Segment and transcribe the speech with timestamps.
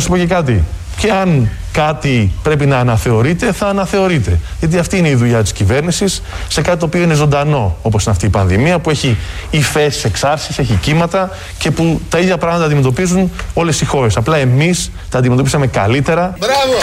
[0.00, 0.64] Και να σου πω και κάτι.
[0.96, 4.38] Και αν κάτι πρέπει να αναθεωρείται, θα αναθεωρείται.
[4.58, 8.12] Γιατί αυτή είναι η δουλειά της κυβέρνησης σε κάτι το οποίο είναι ζωντανό, όπως είναι
[8.14, 9.16] αυτή η πανδημία, που έχει
[9.50, 14.16] υφέσει, εξάρσεις, έχει κύματα και που τα ίδια πράγματα αντιμετωπίζουν όλες οι χώρες.
[14.16, 16.34] Απλά εμείς τα αντιμετωπίσαμε καλύτερα.
[16.38, 16.78] Μπράβο!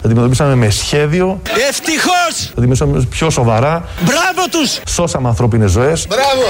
[0.00, 1.40] Τα αντιμετωπίσαμε με σχέδιο.
[1.68, 2.46] Ευτυχώς!
[2.46, 3.84] Τα αντιμετωπίσαμε πιο σοβαρά.
[4.00, 4.80] Μπράβο τους!
[4.88, 6.06] Σώσαμε ανθρώπινες ζωές.
[6.06, 6.46] Μπράβο!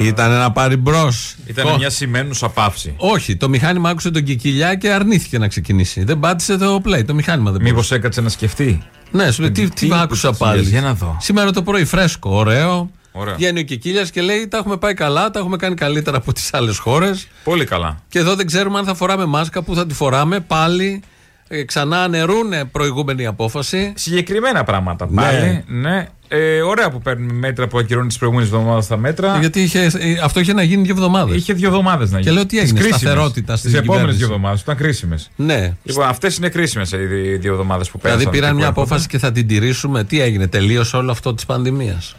[0.00, 1.34] Ήταν ένα πάρει μπρος.
[1.46, 2.94] Ήταν μια σημαίνουσα παύση.
[2.96, 6.04] Όχι, το μηχάνημα άκουσε τον Κικιλιά και αρνήθηκε να ξεκινήσει.
[6.04, 7.04] Δεν πάτησε το play.
[7.06, 7.94] Το μηχάνημα δεν Μήπως μπορούσε.
[7.94, 10.62] έκατσε να σκεφτεί; Ναι, σου λέει τι, τι, τι άκουσα είπες, πάλι.
[10.62, 11.16] για να δω.
[11.20, 12.90] Σήμερα το πρωί φρέσκο, ωραίο.
[13.12, 13.34] Ωραίο.
[13.34, 16.54] Βγαίνει ο Κικίλια και λέει: Τα έχουμε πάει καλά, τα έχουμε κάνει καλύτερα από τις
[16.54, 17.26] άλλες χώρες.
[17.44, 17.98] Πολύ καλά.
[18.08, 21.02] Και εδώ δεν ξέρουμε αν θα φοράμε μάσκα, που θα τη φοράμε πάλι.
[21.48, 23.92] Ε, ξανά ανερούνε προηγούμενη απόφαση.
[23.96, 25.22] Συγκεκριμένα πράγματα Ναι.
[25.22, 25.64] πάλι.
[25.66, 26.08] Ναι.
[26.32, 29.38] Ε, ωραία που παίρνουμε μέτρα που ακυρώνει τις προηγούμενες εβδομάδες τα μέτρα.
[29.38, 31.36] Γιατί είχε, ε, αυτό είχε να γίνει δύο εβδομάδες.
[31.36, 32.34] Είχε δύο εβδομάδες να γίνει.
[32.34, 34.16] λέω τι έγινε, σταθερότητα στην Τις επόμενες κυβέρνηση.
[34.24, 35.30] δύο εβδομάδες που ήταν κρίσιμες.
[35.36, 35.74] Ναι.
[35.82, 38.18] Λοιπόν, αυτές είναι κρίσιμες οι δι- δύο εβδομάδες που πέρασαν.
[38.20, 38.94] Δηλαδή πήραν και μια που έρχονται.
[38.94, 40.04] απόφαση και θα την τηρήσουμε.
[40.04, 42.16] Τι έγινε, τελείωσε όλο αυτό της πανδημίας;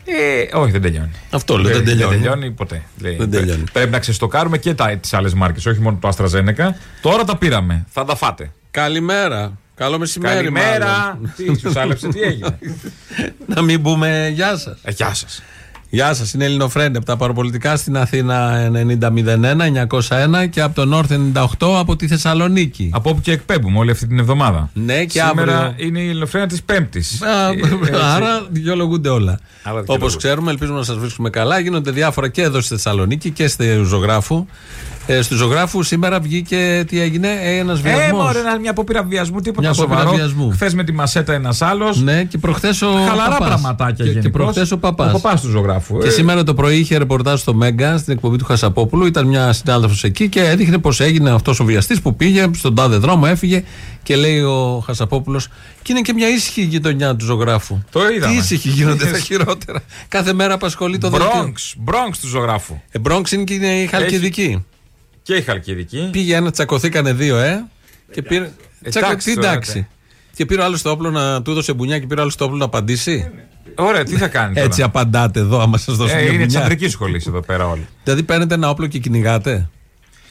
[0.51, 1.11] Ε, όχι, δεν τελειώνει.
[1.29, 2.51] Αυτό λέω, δεν τελειώνει.
[2.51, 2.81] ποτέ.
[3.01, 3.63] Λέει, Δεν πρέ- τελειώνει.
[3.73, 6.67] Πρέπει να ξεστοκάρουμε και τις άλλες μάρκες, όχι μόνο το AstraZeneca.
[7.01, 7.85] Τώρα τα πήραμε.
[7.89, 8.51] Θα τα φάτε.
[8.71, 9.51] Καλημέρα.
[9.75, 10.85] Καλό μεσημέρι, Καλημέρα.
[10.87, 11.33] μάλλον.
[11.35, 12.59] Τι, σου άλεψε, τι έγινε;
[13.55, 14.77] Να μην πούμε γεια σας.
[14.83, 15.41] Ε, γεια σας.
[15.93, 21.45] Γεια σας, είναι Ελληνοφρέντε από τα παραπολιτικά στην Αθήνα 9001-901 και από το Νόρθ 98
[21.79, 22.89] από τη Θεσσαλονίκη.
[22.93, 24.69] Από όπου και εκπέμπουμε όλη αυτή την εβδομάδα.
[24.73, 25.85] Ναι, και Σήμερα αύριο.
[25.87, 27.21] είναι η ελληνοφρένα της Πέμπτης.
[27.21, 27.47] Α,
[28.15, 29.31] Άρα δικαιολογούνται όλα.
[29.31, 30.17] Άρα Όπως δικαιολογούνται.
[30.17, 31.59] ξέρουμε, ελπίζουμε να σας βρίσκουμε καλά.
[31.59, 34.45] Γίνονται διάφορα και εδώ στη Θεσσαλονίκη και στη Ζωγράφου.
[35.13, 38.23] Ε, στη Ζωγράφους σήμερα βγήκε τι έγινε, ένας Ε, βιασμός.
[38.23, 40.17] μωρέ, ένα- μια απόπειρα βιασμού, τίποτα Μια απόπειρα σοβαρό.
[40.17, 40.51] βιασμού.
[40.51, 42.01] Χθες με τη μασέτα ένας άλλος.
[42.01, 42.87] Ναι, και προχθές ο.
[42.91, 43.47] Χαλαρά Παπάς.
[43.47, 44.31] πραγματάκια Και, και γενικώς.
[44.31, 45.13] προχθές ο Παπάς.
[45.13, 45.97] Ο παπάς του ζωγράφου.
[45.97, 49.05] Και Ε, σήμερα το πρωί είχε ρεπορτάζ στο Μέγκα, στην εκπομπή του Χασαπόπουλου.
[49.05, 52.97] Ήταν μια συνάδελφος εκεί και έδειχνε πώ έγινε αυτός ο βιαστής που πήγε στον τάδε
[52.97, 53.63] δρόμο, έφυγε
[54.03, 55.47] και λέει ο Χασαπόπουλος.
[55.81, 57.77] Και είναι και μια ήσυχη γειτονιά του ζωγράφου.
[57.91, 58.33] Το είδαμε.
[58.33, 59.21] Τι ήσυχοι γίνονται τα Είδες.
[59.21, 59.79] χειρότερα.
[60.07, 61.29] Κάθε μέρα απασχολεί το δελτίο.
[61.31, 62.75] Bronx, Bronx του ζωγράφου.
[62.91, 64.65] Ε, Bronx είναι και είναι η Χαλκιδική.
[65.23, 66.09] Και η Χαλκιδική.
[66.11, 67.65] Πήγε ένα, τσακωθήκανε δύο, ε.
[68.11, 68.51] Και πήρε.
[68.81, 69.15] εντάξει Τσακω...
[69.15, 69.87] Τι τώρα, εντάξει.
[70.35, 72.45] Και πήρε ο άλλος το όπλο να του έδωσε μπουνιά και πήρε ο άλλος το
[72.45, 73.31] όπλο να απαντήσει.
[73.75, 76.43] Ωραία, τι θα κάνει τώρα; Έτσι απαντάτε εδώ, άμα σας δώσω Ε, μια είναι τη
[76.45, 76.59] μπουνιά.
[76.59, 77.87] ανδρική σχολή εδώ πέρα όλοι.
[78.03, 79.69] Δηλαδή παίρνετε ένα όπλο και κυνηγάτε.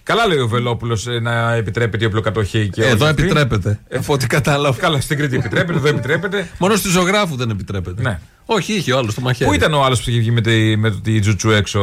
[0.03, 3.23] Καλά λέει ο Βελόπουλος να επιτρέπεται η οπλοκατοχή και Εδώ όχι αυτή.
[3.23, 3.81] επιτρέπεται.
[3.89, 4.79] Ε, από ό,τι κατάλαβα.
[4.81, 6.49] Καλά, στην Κρήτη επιτρέπεται, εδώ επιτρέπεται.
[6.59, 8.03] Μόνο στη ζωγράφους δεν επιτρέπεται.
[8.03, 8.21] Ναι.
[8.53, 9.51] Όχι, είχε ο άλλος το μαχαίρι.
[9.51, 11.81] Πού ήταν ο άλλος που είχε βγει με τη, με τη τζουτσού έξω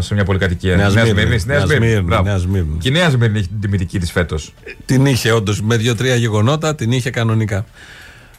[0.00, 1.10] σε μια πολυκατοικία; Νέα Σμύρνη.
[1.10, 1.86] Σμύρνης, Νέας Νέας Σμύρνη.
[1.86, 2.22] Σμύρνη, Μπράβο.
[2.22, 2.76] Νέας Σμύρνη.
[2.78, 4.52] Και η Νέα Σμύρνη έχει την τιμητική της φέτος.
[4.86, 7.64] Την είχε όντως με δύο-τρία γεγονότα, την είχε κανονικά.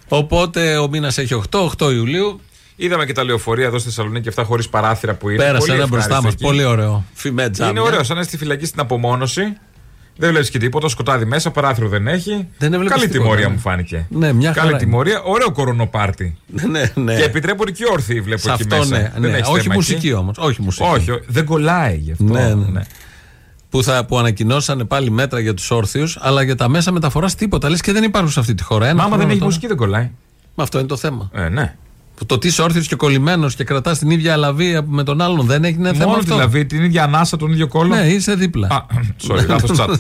[0.08, 2.40] Οπότε ο μήνας έχει 8, 8 Ιουλίου.
[2.75, 5.38] Είδαμε και τα λεωφορεία εδώ στη Θεσσαλονίκη αυτά χωρίς παράθυρα που είναι.
[5.44, 6.34] Πέρασε Πολύ ένα ευχάριστο μπροστά μας.
[6.34, 6.44] εκεί.
[6.44, 7.03] Πολύ ωραίο.
[7.13, 7.72] Φημέ τζάμια.
[7.72, 9.42] Είναι ωραίο, σαν να είσαι στη φυλακή στην απομόνωση.
[10.21, 12.47] Δεν βλέπεις και τίποτα, σκοτάδι μέσα, παράθυρο δεν έχει.
[12.57, 13.53] Δεν έβλεπες Καλή τίποτα, τιμωρία ναι.
[13.53, 14.05] μου φάνηκε.
[14.09, 16.37] Ναι, μια Καλή χαρά τιμωρία, ωραίο κορονοπάρτι.
[16.69, 17.15] ναι, ναι.
[17.15, 18.97] Και επιτρέπονται και όρθιοι βλέπω Σε εκεί αυτό μέσα.
[18.97, 19.11] ναι.
[19.17, 19.37] Δεν ναι.
[19.37, 20.13] έχεις Όχι θέμα μουσική εκεί.
[20.13, 20.37] όμως.
[20.37, 20.89] Όχι μουσική.
[20.93, 22.23] Όχι, όχι, δεν κολλάει γι' αυτό.
[22.23, 22.81] Ναι, ναι.
[23.69, 27.69] Που, θα, που ανακοινώσανε πάλι μέτρα για τους όρθιους, αλλά για τα μέσα μεταφοράς τίποτα.
[27.69, 28.85] Λες και δεν υπάρχουν σε αυτή τη χώρα.
[28.85, 29.45] Ένα Μα άμα δεν χρόνο έχει τώρα.
[29.45, 30.09] μουσική δεν κολλάει.
[30.55, 31.29] Μα αυτό είναι το θέμα.
[31.33, 31.75] Ε, ναι.
[32.21, 35.45] Που το τι είσαι όρθιος και κολλημένος και κρατάς την ίδια αλαβή με τον άλλον
[35.45, 36.33] δεν έχει είναι θέμα Μόνο αυτό.
[36.33, 37.95] δηλαδή την ίδια ανάσα, τον ίδιο κόλλο.
[37.95, 38.67] Ναι, είσαι δίπλα.
[38.67, 38.85] Α,
[39.27, 39.95] sorry, λάθος chat.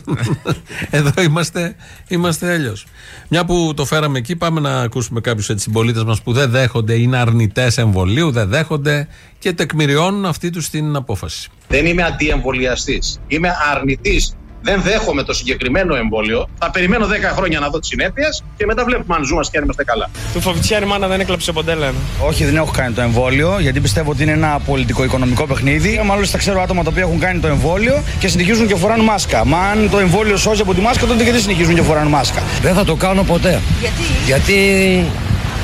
[0.89, 1.75] Εδώ είμαστε,
[2.07, 2.85] είμαστε αλλιώς.
[3.27, 7.17] Μια που το φέραμε εκεί, πάμε να ακούσουμε κάποιους συμπολίτες μας που δεν δέχονται, είναι
[7.17, 9.07] αρνητές εμβολίου, δεν δέχονται
[9.39, 11.49] και τεκμηριώνουν αυτή τους την απόφαση.
[11.67, 13.19] Δεν είμαι αντιεμβολιαστής.
[13.27, 14.35] Είμαι αρνητής.
[14.61, 16.49] Δεν δέχομαι το συγκεκριμένο εμβόλιο.
[16.59, 19.63] Θα περιμένω 10 χρόνια να δω τις συνέπειες και μετά βλέπουμε αν ζούμε και αν
[19.63, 20.09] είμαστε καλά.
[20.33, 21.93] Του Φοβιτσιάρη μάνα δεν έκλαψε ποτέ, λένε.
[22.27, 26.01] Όχι, δεν έχω κάνει το εμβόλιο, γιατί πιστεύω ότι είναι ένα πολιτικό-οικονομικό παιχνίδι.
[26.05, 29.45] Μάλλον ξέρω άτομα τα οποία έχουν κάνει το εμβόλιο και συνεχίζουν και φοράνε μάσκα.
[29.45, 32.73] Μα αν το εμβόλιο σώζει από τη μάσκα, τότε γιατί συνεχίζουν και φοράνε μάσκα; Δεν
[32.73, 33.61] θα το κάνω ποτέ.
[33.79, 35.05] Γιατί; Γιατί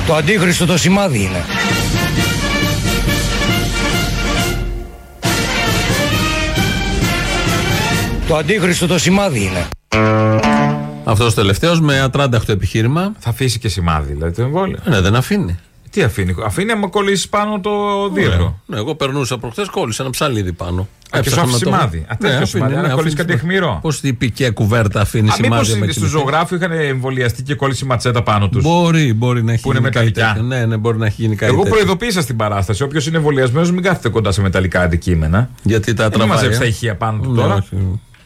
[0.06, 1.44] το αντίχριστο το σημάδι είναι.
[8.28, 9.66] Το αντίχριστο το σημάδι είναι.
[11.04, 13.12] Αυτός τελευταίος με ατράνταχτο επιχείρημα.
[13.18, 14.78] Θα αφήσει και σημάδι, δηλαδή το εμβόλιο.
[14.84, 15.58] Ναι, δεν αφήνει.
[15.90, 17.70] Τι αφήνει, αφήνει άμα κολλήσει πάνω το
[18.12, 18.60] δίευρο.
[18.66, 20.88] Ναι, εγώ περνούσα προχθές, κόλλησα ένα ψαλίδι πάνω.
[21.10, 21.98] Α, και σου άφησε σημάδι.
[22.08, 23.78] Α, τέτοιο σημάδι, αν κολλήσει κάτι αιχμηρό.
[23.82, 25.70] Πώς η πικέ κουβέρτα αφήνει Α, σημάδι.
[25.72, 26.18] με μήπω στου κινητή.
[26.18, 29.90] ζωγράφου είχαν εμβολιαστεί και κόλλησε ματσέτα πάνω τους; Μπορεί, μπορεί να έχει Που είναι γίνει
[29.90, 30.32] κάτι μεταλλικά.
[30.32, 30.42] τέτοιο.
[30.56, 31.74] Ναι, ναι, μπορεί να έχει γίνει κάτι Εγώ τέτοιο.
[31.76, 32.82] προειδοποίησα στην παράσταση.
[32.82, 35.50] Όποιος είναι εμβολιασμένος, μην κάθεται κοντά σε μεταλλικά αντικείμενα.
[35.62, 36.28] Γιατί τα Δεν τραβάει.
[36.36, 36.60] μαζέψει ε.
[36.60, 37.64] τα ηχεία πάνω του Ναι, τώρα.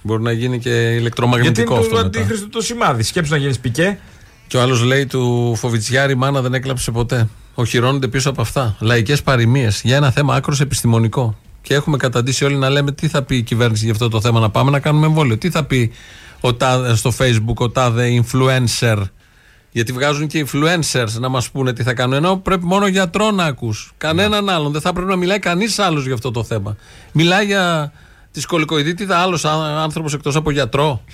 [0.02, 0.14] Όχι.
[0.14, 1.88] Μπορεί να γίνει και Γιατί είναι ηλεκτρομαγνητικό αυτό.
[1.88, 2.06] το μετά.
[2.06, 3.02] αντίχρηστο το σημάδι.
[3.02, 3.98] Σκέψου να γίνεις πικέ.
[4.46, 7.28] Και ο άλλος λέει του Φοβιτσιάρη, μάνα δεν έκλαψε ποτέ.
[7.54, 8.76] Οχυρώνονται πίσω από αυτά.
[8.80, 11.36] Λαϊκές παροιμίες για ένα θέμα άκρος επιστημονικό.
[11.62, 14.40] Και έχουμε καταντήσει όλοι να λέμε τι θα πει η κυβέρνηση για αυτό το θέμα,
[14.40, 15.38] να πάμε να κάνουμε εμβόλιο.
[15.38, 15.92] Τι θα πει
[16.40, 19.02] ο τάδε, στο Facebook ο τάδε influencer.
[19.70, 22.14] Γιατί βγάζουν και influencers να μας πούνε τι θα κάνουν.
[22.14, 23.92] Ενώ πρέπει μόνο γιατρό να ακούς.
[23.98, 24.72] Κανέναν άλλον.
[24.72, 26.76] Δεν θα πρέπει να μιλάει κανείς άλλος για αυτό το θέμα.
[27.12, 27.92] Μιλάει για
[28.32, 31.04] τη σκολικοειδίτιδα άλλος άνθρωπος εκτός από γιατρό.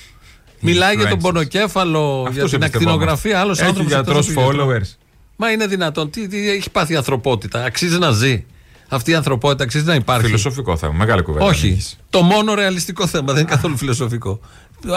[0.61, 1.23] Μιλάει για τον Influencers.
[1.23, 2.76] πονοκέφαλο, για την εμπιστευόμαστε.
[2.76, 3.93] ακτινογραφία, άλλος Έχει άνθρωπος.
[3.93, 4.97] γιατρός followers.
[5.37, 6.11] Μα είναι δυνατόν.
[6.11, 7.65] Τι, τι έχει πάθει η ανθρωπότητα.
[7.65, 8.44] Αξίζει να ζει.
[8.88, 10.25] Αυτή η ανθρωπότητα αξίζει να υπάρχει.
[10.25, 10.93] Φιλοσοφικό θέμα.
[10.93, 11.44] Μεγάλη κουβέντα.
[11.44, 11.67] Όχι.
[11.67, 11.97] έχεις.
[12.11, 13.32] Το μόνο ρεαλιστικό θέμα.
[13.32, 14.41] Δεν είναι καθόλου φιλοσοφικό.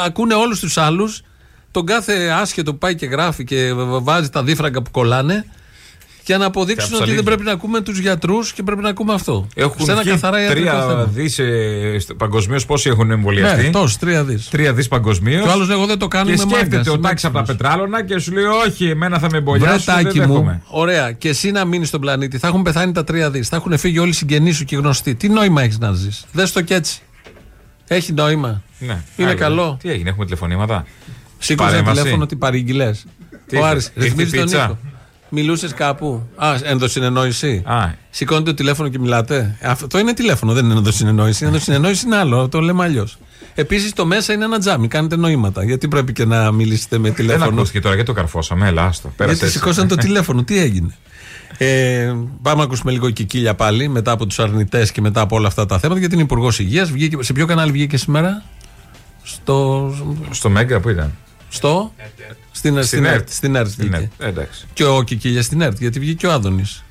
[0.06, 1.22] Ακούνε όλους τους άλλους,
[1.72, 5.46] τον κάθε άσχετο που πάει και γράφει και βάζει τα δίφραγκα που κολλάνε,
[6.32, 7.24] για να αποδείξουν Και ότι δεν αψαλίδια.
[7.24, 9.48] πρέπει να ακούμε τους γιατρούς και πρέπει να ακούμε αυτό.
[9.56, 11.04] Έχουν Σε ένα βγει καθαρά ιατρικό τρία θέμα.
[11.04, 11.40] δις
[12.18, 14.50] παγκοσμίως πόσοι έχουν εμβολιαστεί; Ναι, τόσο, τρία δις.
[14.50, 15.42] Τρία δις παγκοσμίως.
[15.42, 16.26] Και ο άλλος λέει: Εγώ δεν το κάνω.
[16.26, 17.68] Και είμαι σκέφτεται μάγκας, ο είμαι τάξη από τα έξυπνος».
[17.70, 19.86] πετράλωνα και σου λέει: Όχι, εμένα θα με εμπολιάσει.
[19.86, 20.62] Δεν Βρετάκι μου, δέχομαι.
[20.68, 21.12] ωραία.
[21.12, 22.38] Και εσύ να μείνεις στον πλανήτη.
[22.38, 23.48] Θα έχουν πεθάνει τα τρία δις.
[23.48, 25.16] Θα έχουν φύγει όλοι οι συγγενείς σου και οι γνωστοί.
[25.16, 27.02] Τι νόημα έχεις να ζεις; Δες το και έτσι.
[27.88, 28.62] Έχει νόημα.
[28.80, 29.02] Ναι.
[29.16, 29.40] Είναι Άγιο.
[29.42, 29.78] καλό.
[29.82, 30.86] Τι έγινε, έχουμε τηλεφωνήματα;
[31.38, 31.98] Σήκωσε Παρέμβαση.
[31.98, 33.06] τηλέφωνο ότι παρήγγειλες.
[33.48, 34.78] Τι Ο ήρθε, Άρης ήρθε ρυθμίζει τον πίτσα; ήχο.
[35.34, 37.64] Μιλούσες κάπου; Α, ενδοσυνεννόηση.
[37.66, 39.58] Α, Σηκώνετε το τηλέφωνο και μιλάτε.
[39.64, 41.46] Αυτό είναι τηλέφωνο, δεν είναι ενδοσυνεννόηση.
[41.46, 43.18] Ενδοσυνεννόηση είναι άλλο, το λέμε αλλιώς.
[43.56, 45.64] Επίσης το μέσα είναι ένα τζάμι, κάνετε νοήματα.
[45.64, 48.68] Γιατί πρέπει και να μιλήσετε με δεν τηλέφωνο; ακούστηκε τώρα, γιατί το καρφώσαμε.
[48.68, 49.08] Έλα, άστο.
[49.16, 49.58] Πέρασε Γιατί έτσι.
[49.58, 50.96] σηκώσαν το τηλέφωνο, τι έγινε;
[51.58, 55.48] Ε, πάμε να ακούσουμε λίγο κικίλια πάλι μετά από τους αρνητές και μετά από όλα
[55.48, 56.00] αυτά τα θέματα.
[56.00, 56.92] Γιατί είναι Υπουργός Υγείας.
[57.20, 58.44] Σε ποιο κανάλι βγήκε σήμερα,
[59.24, 59.94] Στο.
[60.32, 61.12] Στο Μέγκα που ήταν;
[61.54, 61.92] Στο;
[62.52, 63.16] Στην, στην, ΕΡΤ.
[63.16, 63.30] ΕΡΤ.
[63.30, 63.98] Στην ΕΡΤ Στην βγήκε.
[63.98, 64.12] ΕΡΤ.
[64.22, 64.66] Ε, Εντάξει.
[64.74, 66.84] Και ο Κικίλιας στην ΕΡΤ, γιατί βγήκε ο Άδωνης.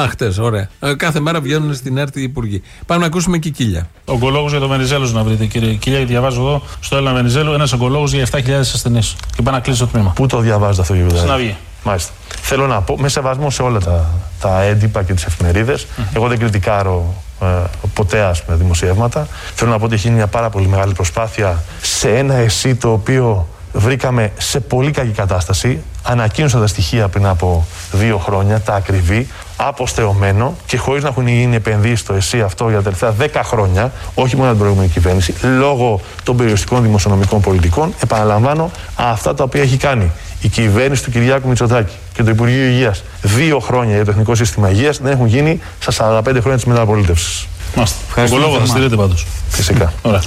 [0.00, 0.68] Α, χτες, ωραία.
[0.80, 2.62] Ε, κάθε μέρα βγαίνουν στην ΕΡΤ οι υπουργοί.
[2.86, 3.88] Πάμε να ακούσουμε Κικίλια.
[4.04, 7.72] Ογκολόγο για το Βενιζέλο να βρείτε, κύριε Κιλιά, γιατί διαβάζω εδώ στο Έλληνα Βενιζέλο ένας
[7.72, 9.16] ογκολόγος για 7.000 ασθενείς.
[9.36, 10.10] Και πάει να κλείσει το τμήμα.
[10.10, 11.56] Πού το διαβάζετε αυτό, κύριε Στην Βιδάκη; Αυγή.
[11.84, 12.12] Μάλιστα.
[12.40, 14.10] Θέλω να πω, με σεβασμό σε όλα τα,
[14.40, 17.46] τα έντυπα και τις εφημερίδες, εγώ δεν κριτικάρω ε,
[17.94, 19.28] ποτέ ας πούμε, δημοσιεύματα.
[19.54, 22.92] Θέλω να πω ότι έχει γίνει μια πάρα πολύ μεγάλη προσπάθεια σε ένα εσύ το
[22.92, 25.82] οποίο βρήκαμε σε πολύ κακή κατάσταση.
[26.02, 31.56] Ανακοίνωσα τα στοιχεία πριν από δύο χρόνια, τα ακριβή, αποστεωμένο και χωρίς να έχουν γίνει
[31.56, 35.34] επενδύσεις στο ΕΣΥ αυτό για τα τελευταία δέκα χρόνια, όχι μόνο από την προηγούμενη κυβέρνηση,
[35.58, 41.48] λόγω των περιοριστικών δημοσιονομικών πολιτικών, επαναλαμβάνω αυτά τα οποία έχει κάνει η κυβέρνηση του Κυριάκου
[41.48, 45.60] Μητσοτάκη και το Υπουργείο Υγείας δύο χρόνια για το Εθνικό Σύστημα Υγείας δεν έχουν γίνει
[45.78, 47.46] στα 45 χρόνια της μεταπολίτευσης.
[47.74, 47.98] Μάλιστα.
[48.22, 49.26] Ογκολόγο θα στηρείτε πάντως.
[49.48, 49.92] Φυσικά.
[50.02, 50.22] Ωραία.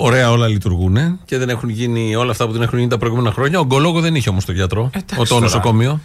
[0.00, 3.32] Ωραία, όλα λειτουργούν και δεν έχουν γίνει όλα αυτά που δεν έχουν γίνει τα προηγούμενα
[3.32, 3.58] χρόνια.
[3.58, 4.90] Ο ογκολόγο δεν είχε όμως το γιατρό.
[4.94, 5.40] Εντάξει ο το τώρα.
[5.40, 6.00] νοσοκομείο.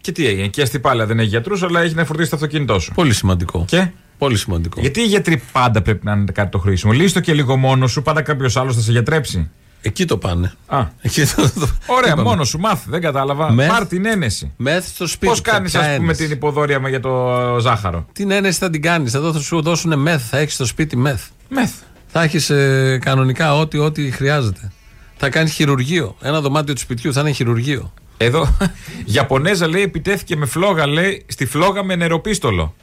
[0.00, 0.46] Και τι έγινε.
[0.46, 2.92] Και στη πάλα δεν έχει γιατρούς, αλλά έχει να φορτίσει το αυτοκίνητό σου.
[2.94, 3.64] Πολύ σημαντικό.
[3.66, 3.88] Και;
[4.18, 4.80] Πολύ σημαντικό.
[4.80, 6.92] Γιατί οι γιατροί πάντα πρέπει να είναι κάτι το χρήσιμο.
[6.92, 9.50] Λύστο και λίγο μόνο σου, πάντα κάποιος άλλος θα σε γιατρέψει.
[9.82, 10.52] Εκεί το πάνε.
[10.66, 10.86] Α.
[11.00, 12.22] Εκεί το, το- Ωραία, είπαμε.
[12.28, 13.52] μόνο σου, μάθε, δεν κατάλαβα.
[13.52, 13.68] Μεθ.
[13.68, 14.52] Πάρ την ένεση.
[14.56, 15.32] Μεθ στο σπίτι.
[15.32, 17.28] Πώ κάνεις, Ποια α πούμε, ένεση; την υποδόρια με για το
[17.60, 19.14] ζάχαρο; Την ένεση θα την κάνεις.
[19.14, 20.22] Εδώ θα σου δώσουν μεθ.
[20.30, 21.22] Θα έχεις στο σπίτι μεθ.
[21.48, 21.72] Μεθ.
[22.08, 22.50] Θα έχεις
[23.00, 24.72] κανονικά ό,τι, ό,τι χρειάζεται.
[25.16, 26.16] Θα κάνει χειρουργείο.
[26.20, 27.92] Ένα δωμάτιο του σπιτιού θα είναι χειρουργείο.
[28.16, 28.56] Εδώ,
[29.14, 32.74] Ιαπωνέζα λέει, επιτέθηκε με φλόγα, λέει, στη φλόγα με νεροπίστολο.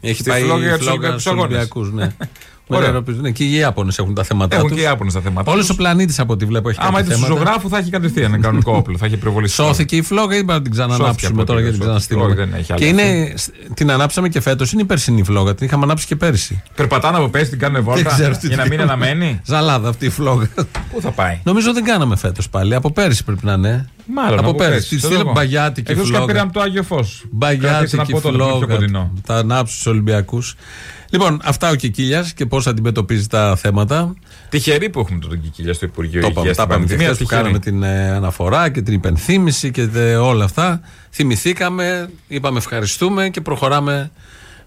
[0.00, 1.44] Έχει Στη πάει φλόγα για η τους φλόγα Ολυμπιακούς στους Αγώνες.
[1.44, 2.12] Ολυμπιακούς, ναι.
[2.68, 2.88] Με Ωραία.
[2.88, 3.20] νεροπίζουν.
[3.22, 4.76] Ναι, και οι Ιάπωνες έχουν τα θέματα Έχουν τους.
[4.76, 5.50] και οι Ιάπωνες τα θέματα.
[5.52, 5.74] Όλος τους.
[5.74, 7.44] ο πλανήτης από ό,τι βλέπω έχει Άμα κάποια ήταν του θέματα.
[7.44, 8.96] ζωγράφου θα έχει κατευθείαν ένα κανονικό όπλο.
[8.98, 9.54] Θα έχει πυροβολήσει.
[9.54, 11.98] Σώθηκε η φλόγα ή πρέπει να την Σώθηκε ξανανάψουμε από τώρα ό,τι για την λέω,
[11.98, 12.14] σώθηκε.
[12.14, 12.26] ξαναστείλουμε.
[12.26, 13.34] Όχι, δεν έχει Και άλλη είναι,
[13.74, 14.72] την ανάψαμε και φέτος.
[14.72, 15.54] Είναι η περσινή φλόγα.
[15.54, 16.62] Την είχαμε ανάψει και πέρσι.
[16.74, 18.10] Περπατάνε από πέσει, την κάνουν Δεν βόλτα.
[18.10, 18.94] ξέρω τι Για να τι μην κάνουμε.
[19.06, 19.40] αναμένει.
[19.44, 20.48] Ζαλάδα αυτή η φλόγα.
[20.92, 22.74] Πού θα πάει; Νομίζω δεν κάναμε φέτος πάλι.
[22.74, 23.88] Από πέρσι πρέπει να είναι.
[24.14, 24.72] Μάλλον από, από πέρσι.
[24.72, 25.32] πέρσι, Τη το στείλε λόγο.
[25.32, 26.66] μπαγιάτικη Εκτός και αν πήραμε φλόγα.
[26.66, 27.24] το Άγιο Φως.
[27.30, 28.66] Μπαγιάτικη Πιο φλόγα.
[28.66, 29.12] κοντινό.
[29.26, 30.54] Τα ανάψει στου Ολυμπιακούς.
[31.14, 34.14] Λοιπόν, αυτά ο Κικίλιας και πώς αντιμετωπίζει τα θέματα.
[34.48, 37.12] Τυχεροί που έχουμε τον Κικίλιας στο Υπουργείο Το είπαμε, Υγείας τα στην είπαμε και πανδημία.
[37.14, 37.42] χθες που τυχεροί.
[37.42, 40.80] κάναμε την ε, αναφορά και την υπενθύμηση και τε- όλα αυτά.
[41.10, 44.10] Θυμηθήκαμε, είπαμε ευχαριστούμε και προχωράμε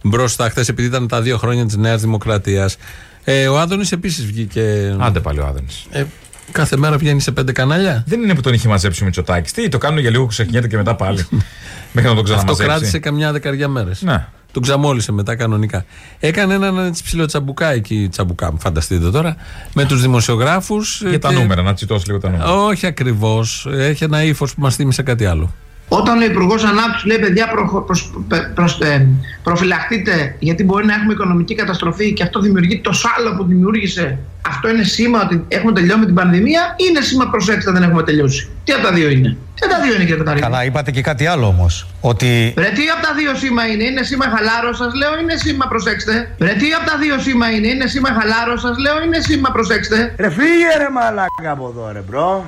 [0.03, 0.49] μπροστά.
[0.49, 2.77] Χθες επειδή ήταν τα δύο χρόνια της Νέας Δημοκρατίας.
[3.23, 4.95] Ε, ο Άδωνης επίσης βγήκε.
[4.99, 5.85] Άντε πάλι ο Άδωνης.
[5.89, 6.03] Ε,
[6.51, 9.51] κάθε μέρα βγαίνει σε πέντε κανάλια; Δεν είναι που τον είχε μαζέψει ο Μητσοτάκης.
[9.51, 11.25] Τι, το κάνουν για λίγο που ξεχνιέται και μετά πάλι.
[11.93, 12.63] Μέχρι να τον Αυτό ξαναμαζέψει.
[12.65, 14.01] κράτησε καμιά δεκαριά μέρες.
[14.01, 14.25] Ναι.
[14.51, 15.85] Τον ξαμόλυσε μετά κανονικά.
[16.19, 19.35] Έκανε έναν έτσι ψηλοτσαμπουκά εκεί, τσαμπουκά, μου φανταστείτε τώρα,
[19.73, 21.03] με τους δημοσιογράφους.
[21.09, 22.53] Για τα νούμερα, να τσιτώσει λίγο τα νούμερα.
[22.53, 23.67] Όχι ακριβώς.
[23.71, 25.53] Έχει ένα ύφος που μας θύμισε κάτι άλλο.
[25.87, 29.07] Όταν ο Υπουργός Ανάπτυξης λέει: Παιδιά, προ, προς- πε- προς- ε,
[29.43, 34.17] προφυλαχτείτε, γιατί μπορεί να έχουμε οικονομική καταστροφή και αυτό δημιουργεί το σάλο που δημιούργησε.
[34.47, 38.03] Αυτό είναι σήμα ότι έχουμε τελειώσει με την πανδημία ή είναι σήμα προσέξτε, δεν έχουμε
[38.03, 40.43] τελειώσει; Τι από τα δύο είναι; Τι από τα δύο είναι, κύριε Πεταρίδη.
[40.45, 41.87] Καλά, είπατε και κάτι άλλο όμως.
[42.01, 46.13] Ότι Ρε, τι από τα δύο σήμα είναι, είναι σήμα χαλαρώστε, λέω, είναι σήμα προσέξτε;
[46.39, 50.29] Ρε, τι από τα δύο σήμα είναι, είναι σήμα χαλαρώστε, λέω, είναι σήμα προσέξτε; Ρε
[50.29, 52.45] φύγε ρε μαλάκα από εδώ ρε bro.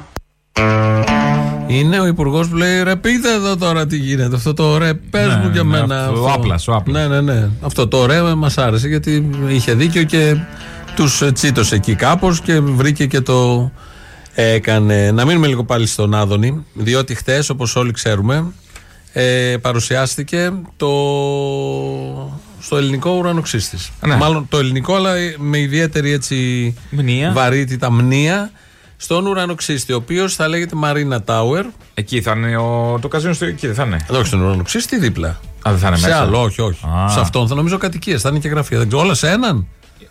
[1.67, 4.35] Είναι ο υπουργός που λέει ρε πείτε εδώ τώρα τι γίνεται.
[4.35, 5.99] Αυτό το ρε πες Ναι, μου για ναι, μένα.
[6.05, 6.39] αυτό, ο αυτό.
[6.39, 7.07] Άπλας, ο Άπλας.
[7.07, 7.49] Ναι, ναι, ναι.
[7.61, 10.35] Αυτό το ρε μας άρεσε γιατί είχε δίκιο και
[10.99, 13.71] τους τσίτωσε εκεί κάπως και βρήκε και το
[14.33, 15.11] έκανε.
[15.11, 18.45] Να μείνουμε λίγο πάλι στον Άδωνη, διότι χθες, όπως όλοι ξέρουμε,
[19.13, 20.89] ε, παρουσιάστηκε το
[22.59, 23.91] στο ελληνικό ουρανοξύστης.
[24.07, 24.15] Ναι.
[24.15, 27.31] Μάλλον το ελληνικό, αλλά με ιδιαίτερη έτσι Μνήα.
[27.31, 28.51] βαρύτητα μνήα
[28.97, 31.65] στον ουρανοξύστη, ο οποίος θα λέγεται Μαρίνα Τάουερ.
[31.93, 32.97] Εκεί θα είναι ο...
[33.01, 34.05] το καζίνο στο εκεί, δεν θα είναι.
[34.09, 35.27] Εδώ όχι στον ουρανοξύστη, δίπλα.
[35.27, 36.21] Α, δεν θα είναι σε μέσα.
[36.21, 36.85] άλλο, όχι, όχι.
[36.85, 37.09] Α.
[37.09, 38.77] Σε αυτόν θα νομίζω κατοικίες, θα είναι και γραφεία.
[38.77, 39.67] Δεν ξέρω, όλα σε έναν.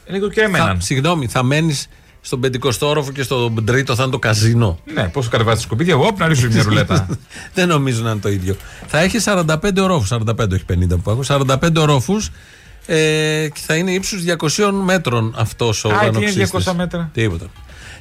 [0.09, 0.77] Λίγο και Θα, εμένα.
[0.81, 1.89] συγγνώμη, θα μένεις
[2.21, 4.79] στον 50ο όροφο και στον τρίτο θα είναι το καζίνο.
[4.95, 7.07] Ναι, πώς κατεβάζει τα σκουπίδια, εγώ να ρίξω μια ρουλέτα.
[7.55, 8.57] Δεν νομίζω να είναι το ίδιο.
[8.87, 12.15] Θα έχει 45 ορόφου, 45 όχι 50 που έχω, 45 ορόφου
[12.87, 12.97] ε,
[13.53, 14.23] και θα είναι ύψους
[14.57, 16.69] 200 μέτρων αυτός ο Α, τι είναι ουρανοξύστης.
[16.69, 17.11] 200 μέτρα.
[17.13, 17.47] Τίποτα.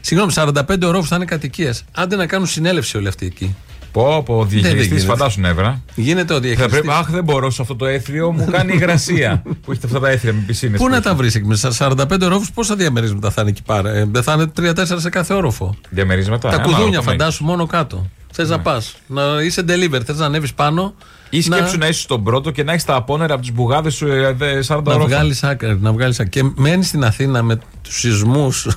[0.01, 1.83] Συγγνώμη, 45 ορόφου θα είναι κατοικίες.
[1.91, 3.55] Άντε να κάνουν συνέλευση όλοι αυτοί εκεί.
[4.04, 5.06] Πω, πω, δεν διαχειριστής, γίνεται.
[5.18, 5.82] φαντάσου νεύρα.
[5.96, 6.72] Γίνεται ο Θα διαχειριστή.
[6.72, 9.42] πρέπει, αχ, δεν μπορώ σε αυτό το έθριο, μου κάνει υγρασία.
[9.63, 10.80] που έχετε αυτά τα έθρια με πισίνες.
[10.80, 13.89] Πού να τα βρεις εκεί μέσα, 45 ορόφους, πόσα διαμερίσματα θα είναι εκεί πάρα.
[13.89, 15.75] Ε, δεν θα είναι 3-4 σε κάθε όροφο.
[15.89, 16.50] Διαμερίσματα.
[16.50, 18.06] Τα ε, κουδούνια, ανάλογα, φαντάσου, μόνο κάτω.
[18.32, 18.96] Θες να πας.
[19.08, 20.94] Να είσαι deliver, θες να ανέβεις πάνω.
[21.30, 24.08] Ή σκέψου να είσαι στον πρώτο και να έχεις τα απόνερα από τις μπουγάδες σου
[24.08, 25.08] ε, δε- 40 Να ορόφων.
[25.10, 26.30] βγάλεις άκρη, να βγάλεις άκρη.
[26.42, 28.67] Και μένεις στην Αθήνα με τους σεισμούς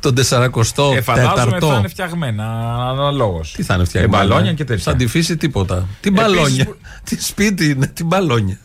[0.00, 1.66] τον 40ο Ε, φαντάζομαι τέταρτο.
[1.68, 2.44] θα είναι φτιαγμένα
[2.90, 3.52] αναλόγως.
[3.52, 4.82] Τι θα είναι φτιαγμένα; Ε, μπαλόνια ε; και τέτοια.
[4.82, 5.86] Σαν τη φύση τίποτα.
[6.00, 6.64] Τι Επίσης, μπαλόνια.
[6.64, 8.58] που- Τι σπίτι είναι, τι μπαλόνια.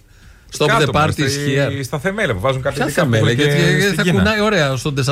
[0.58, 1.84] Stop Κάτω, the μωρέ, party στη- is here.
[1.84, 3.96] Στα θεμέλια που βάζουν κάτι Ποια ειδικά θα που μέλε, έχουν γιατί και ε, στην
[3.96, 4.18] θα Κίνα.
[4.18, 4.76] κουνάει ωραία.
[4.76, 5.04] Στον 45ο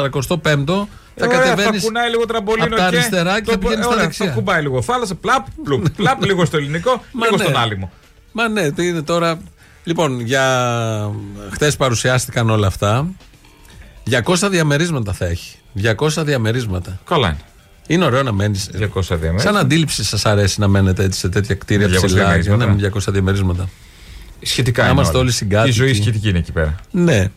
[1.15, 1.81] θα Ε, ωραία, κατεβαίνεις.
[1.81, 4.25] Θα κουνάει λίγο τραμπολίνο απ' τα και αριστερά και θα το- πηγαίνεις στα ωραία, δεξιά.
[4.25, 7.43] Θα κουμπάει λίγο θάλασσα, πλαπ, πλουπ, πλαπ, λίγο στο ελληνικό, Μα λίγο ναι.
[7.43, 7.91] στον άλυμο.
[8.31, 9.39] Μα ναι, τι είναι τώρα.
[9.83, 10.45] Λοιπόν, για
[11.51, 13.07] χθες παρουσιάστηκαν όλα αυτά.
[14.25, 15.55] 200 διαμερίσματα θα έχει.
[15.83, 16.99] 200 διαμερίσματα.
[17.05, 17.37] Καλά είναι.
[17.87, 18.69] Είναι ωραίο να μένεις.
[18.73, 19.41] 200 διαμέρισματα.
[19.41, 22.07] Σαν αντίληψη σας αρέσει να μένετε έτσι σε τέτοια κτίρια 200 ψηλά.
[22.23, 22.65] διαμερίσματα.
[22.65, 23.69] Ναι, με 200 διαμερίσματα.
[24.41, 25.23] Σχετικά Να είναι είμαστε όλα.
[25.23, 25.69] όλοι συγκάτοικοι.
[25.69, 26.75] Η ζωή σχετική είναι εκεί πέρα.
[26.91, 27.27] Ναι.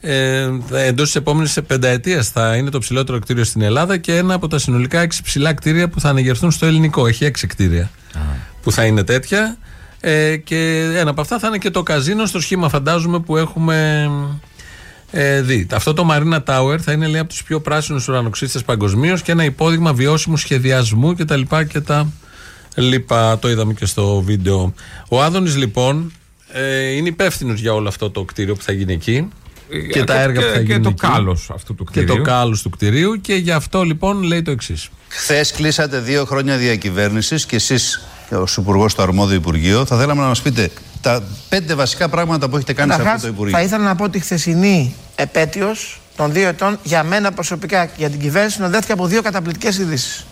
[0.00, 4.48] Ε, Εντός της επόμενης πενταετίας θα είναι το ψηλότερο κτίριο στην Ελλάδα και ένα από
[4.48, 7.06] τα συνολικά έξι ψηλά κτίρια που θα ανεγερθούν στο ελληνικό.
[7.06, 7.90] Έχει έξι κτίρια
[8.62, 9.56] που θα είναι τέτοια.
[10.00, 14.10] Ε, και ένα από αυτά θα είναι και το καζίνο στο σχήμα, φαντάζομαι, που έχουμε
[15.10, 15.66] ε, δει.
[15.72, 19.44] Αυτό το Marina Tower θα είναι λέει, από τους πιο πράσινους ουρανοξύστες παγκοσμίως και ένα
[19.44, 21.40] υπόδειγμα βιώσιμου σχεδιασμού κτλ.
[21.68, 22.12] Και τα
[22.74, 23.38] λοιπά.
[23.38, 24.74] Το είδαμε και στο βίντεο.
[25.08, 26.12] Ο Άδωνης λοιπόν
[26.52, 29.28] ε, είναι υπεύθυνος για όλο αυτό το κτίριο που θα γίνει εκεί.
[29.92, 31.00] Και, τα έργα που θα και γίνουν το εκεί.
[31.06, 32.16] κάλος αυτού του Και κτηρίου.
[32.16, 34.88] το κάλος του κτηρίου και γι' αυτό λοιπόν λέει το εξής.
[35.08, 38.00] Χθες κλείσατε δύο χρόνια διακυβέρνησης και εσείς,
[38.30, 42.56] ως Υπουργός στο αρμόδιο Υπουργείο, θα θέλαμε να μας πείτε τα πέντε βασικά πράγματα που
[42.56, 43.56] έχετε κάνει σε αυτό Καταρχάς, το Υπουργείο.
[43.56, 47.92] θα ήθελα να πω ότι η χθεσινή επέτειος των δύο ετών για μένα προσωπικά και
[47.96, 50.26] για την κυβέρνηση συνοδεύτηκε από δύο καταπληκτικές ειδήσεις.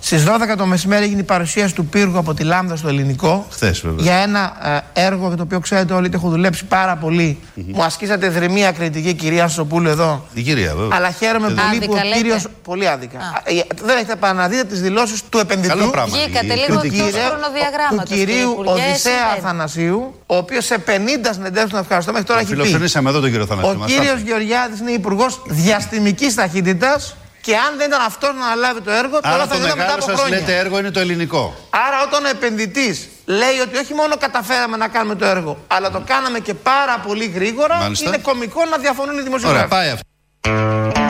[0.00, 3.46] Στις 12 το μεσημέρι έγινε η παρουσίαση του πύργου από τη Λάμδα στο ελληνικό.
[3.50, 4.04] Χθες, βέβαια.
[4.04, 4.56] Για ένα
[4.94, 7.38] ε, έργο για το οποίο ξέρετε όλοι ότι έχω δουλέψει πάρα πολύ.
[7.54, 10.26] Μου ασκήσατε δρυμία κριτική, κυρία Σοπούλου εδώ.
[10.34, 10.96] Η κυρία, βέβαια.
[10.96, 12.16] Αλλά χαίρομαι πολύ Άδικα που ο λέτε.
[12.16, 12.36] κύριο.
[12.62, 13.18] Πολύ άδικα.
[13.18, 13.52] Α, ε,
[13.84, 15.76] Δεν έχετε επαναδείτε τις δηλώσεις του επενδυτού.
[15.78, 16.16] Καλό πράγμα.
[16.16, 16.96] Βγήκατε Η λίγο κριτική.
[17.00, 19.38] εκτός Κύριε- χρονοδιαγράμματος, του κυρίου κύριε Υπουργέ, Οδυσσέα συμβαίνει.
[19.38, 22.54] Αθανασίου, ο οποίος σε 50 συνεντεύξεις τον ευχαριστώ μέχρι τώρα έχει πει.
[22.56, 23.70] Φιλοφρονήσαμε εδώ τον κύριο Θανασίου.
[23.70, 28.46] Ο μας κύριος τα- Γεωργιάδης είναι υπουργός διαστημικής ταχύτητας και αν δεν ήταν αυτός να
[28.46, 30.38] αναλάβει το έργο, τώρα Άρα θα το γινόταν μετά μεγάλο από σας χρόνια.
[30.38, 31.54] λέτε έργο είναι το ελληνικό.
[31.70, 36.02] Άρα, όταν ο επενδυτής λέει ότι όχι μόνο καταφέραμε να κάνουμε το έργο, αλλά το
[36.06, 38.08] κάναμε και πάρα πολύ γρήγορα, Μάλιστα.
[38.08, 39.64] είναι κωμικό να διαφωνούν οι δημοσιογράφοι.
[39.74, 41.07] Ωραία, πάει αυτό.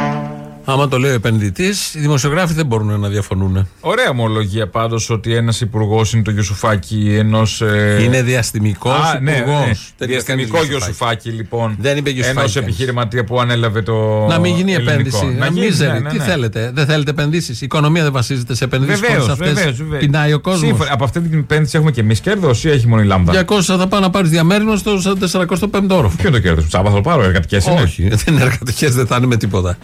[0.70, 3.68] Άμα το λέει ο επενδυτής, οι δημοσιογράφοι δεν μπορούν να διαφωνούν.
[3.80, 7.60] Ωραία ομολογία πάντως ότι ένας υπουργός είναι το Γιωσουφάκι ενός.
[7.60, 8.02] Ε...
[8.02, 9.92] Είναι διαστημικός Α, ναι, υπουργός.
[9.98, 10.06] ναι.
[10.06, 11.76] Διαστημικό Γιωσουφάκι, λοιπόν.
[11.78, 12.68] Δεν είπε Γιωσουφάκη Ενός κανείς.
[12.70, 14.26] επιχειρηματία που ανέλαβε το.
[14.28, 14.92] Να μην γίνει ελληνικό.
[14.92, 15.24] επένδυση.
[15.38, 15.92] Να γίνει, μίζερη.
[15.92, 16.24] ναι, ναι, Τι ναι.
[16.24, 16.70] θέλετε.
[16.74, 17.60] Δεν θέλετε επενδύσεις.
[17.60, 19.00] Η οικονομία δεν βασίζεται σε επενδύσεις.
[19.00, 19.52] Βεβαίως, αυτές.
[19.52, 19.76] βεβαίως.
[19.98, 20.72] Πεινάει ο κόσμος.
[20.90, 23.86] Από αυτή την επένδυση έχουμε και εμείς κέρδος ή έχει μόνο η λάμδα; 200 θα
[23.86, 25.00] πάει να πάρεις διαμέρισμα στο
[25.32, 26.16] 45ο όροφο.
[26.16, 29.06] Ποιο είναι το κέρδος, Τσάμπα θα το πάρω, εργατικές είναι; Όχι, δεν είναι εργατικές, δεν
[29.06, 29.76] θα είναι με τίποτα.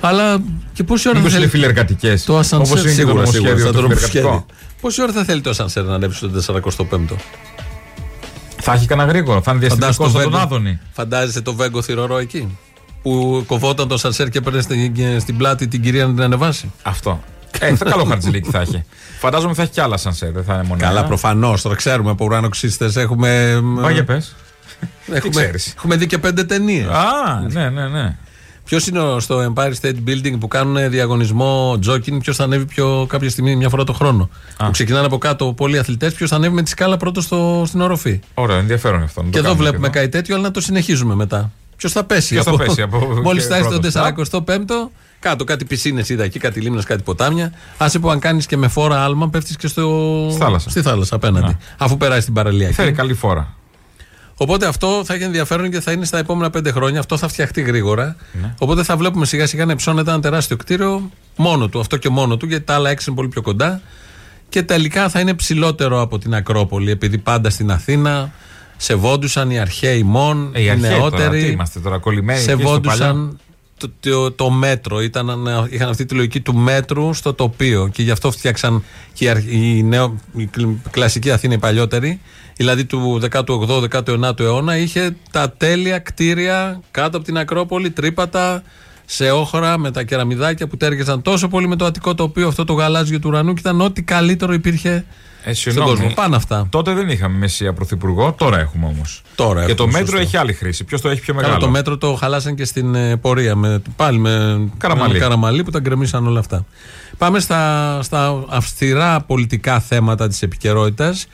[0.00, 0.38] Αλλά
[0.72, 1.62] και πόση ώρα Μήπως θα είναι θέλει.
[1.62, 2.24] φιλεργατικές.
[2.24, 4.20] Το ασανσέρ είναι και το σίγουρα, σίγουρα, νομοσχέδιο σαν το το νομοσχέδιο.
[4.20, 4.46] φιλεργατικό.
[4.80, 7.16] Πόση ώρα θα θέλει το ασανσέρ να ανέβει στο 45ο.
[8.62, 10.78] Θα έχει κανένα γρήγορο, θα είναι διαστημικό Φαντάζεσαι στον Βέγκο- Άδωνη.
[10.92, 12.58] Φαντάζεσαι το βέγκο θηρορό εκεί.
[13.02, 16.72] Που κοβόταν το ασανσέρ και έπαιρνε στην, στην πλάτη την κυρία να την ανεβάσει.
[16.82, 17.20] Αυτό.
[17.58, 18.84] Ε, θα καλό χαρτζηλίκι θα έχει.
[19.20, 20.80] Φαντάζομαι θα έχει κι άλλα σανσέρ, δεν θα είναι μόνο.
[20.80, 21.08] Καλά, ένα.
[21.08, 21.62] προφανώς.
[21.62, 23.60] Τώρα ξέρουμε από ουρανοξύστε έχουμε.
[23.62, 24.34] Μα για πες.
[25.12, 25.74] έχουμε, ξέρεις.
[25.76, 26.86] έχουμε δει και πέντε ταινίες.
[26.88, 28.16] Α, ναι, ναι, ναι.
[28.70, 33.06] Ποιος είναι ο- στο Empire State Building που κάνουν διαγωνισμό τζόκινγκ, ποιος θα ανέβει πιο,
[33.08, 36.54] κάποια στιγμή, μια φορά το χρόνο; Που ξεκινάνε από κάτω πολλοί αθλητές, ποιος θα ανέβει
[36.54, 39.20] με τη σκάλα πρώτο στο, στην οροφή; Ωραία, ενδιαφέρον αυτό.
[39.20, 39.96] να το και εδώ κάνουμε βλέπουμε εδώ.
[39.98, 41.50] κάτι τέτοιο, αλλά να το συνεχίζουμε μετά.
[41.76, 42.34] Ποιος θα πέσει.
[42.34, 44.26] Ποιος θα πέσει από- Μόλις και φτάσει πρώτος.
[44.26, 47.52] στον 45ο Κάτω κάτι πισίνες είδα εκεί, κάτι λίμνες, κάτι ποτάμια.
[47.76, 50.26] Άσε που αν κάνεις και με φόρα άλμα, πέφτεις και στο...
[50.30, 50.70] Στη θάλασσα.
[50.70, 51.46] στη θάλασσα απέναντι.
[51.46, 51.56] Ναι.
[51.78, 52.70] Αφού περάσεις την παραλία.
[52.70, 52.96] Θέλει εκεί.
[52.96, 53.54] καλή φόρα.
[54.42, 57.00] Οπότε αυτό θα έχει ενδιαφέρον και θα είναι στα επόμενα πέντε χρόνια.
[57.00, 58.16] Αυτό θα φτιαχτεί γρήγορα.
[58.40, 58.54] Ναι.
[58.58, 61.80] Οπότε θα βλέπουμε σιγά σιγά να υψώνεται ένα τεράστιο κτίριο μόνο του.
[61.80, 63.80] Αυτό και μόνο του, γιατί τα άλλα έξι είναι πολύ πιο κοντά.
[64.48, 68.32] Και τελικά θα είναι ψηλότερο από την Ακρόπολη, επειδή πάντα στην Αθήνα
[68.76, 71.42] σεβόντουσαν οι αρχαίοι μόν, Ε, οι οι αρχαίοι τώρα, νεότεροι.
[71.44, 73.38] τι είμαστε τώρα, κολλημένοι εκεί στο Σεβόντουσαν
[73.76, 75.02] το, το, το μέτρο.
[75.02, 75.28] Ήταν,
[75.70, 77.88] είχαν αυτή τη λογική του μέτρου στο τοπίο.
[77.88, 82.20] Και γι' αυτό φτιάξαν και οι, αρχ- οι, νέο, η κλ- κλασική Αθήνα, η παλιότερη,
[82.60, 88.62] δηλαδή του 18ου-19ου αιώνα, είχε τα τέλεια κτίρια κάτω από την Ακρόπολη, τρύπατα,
[89.04, 92.72] σε όχρα με τα κεραμιδάκια που τέργεζαν τόσο πολύ με το Αττικό τοπίο, αυτό το
[92.72, 95.04] γαλάζιο του ουρανού και ήταν ό,τι καλύτερο υπήρχε
[95.44, 95.90] Ε, στον συγγνώμη.
[95.98, 96.12] κόσμο.
[96.14, 96.66] Πάνε αυτά.
[96.70, 99.22] Τότε δεν είχαμε μεσία πρωθυπουργό, τώρα έχουμε όμως.
[99.34, 100.26] Τώρα Και το έχουμε, μέτρο σωστό.
[100.28, 100.84] έχει άλλη χρήση.
[100.84, 103.56] Ποιος το έχει πιο Καλά, μεγάλο; το μέτρο το χαλάσαν και στην ε, πορεία.
[103.56, 105.12] Με, πάλι με Καραμαλή.
[105.12, 106.64] με καραμαλή που τα γκρεμίσαν όλα αυτά.
[107.18, 111.26] Πάμε στα, στα αυστηρά πολιτικά θέματα της επικαιρότητας.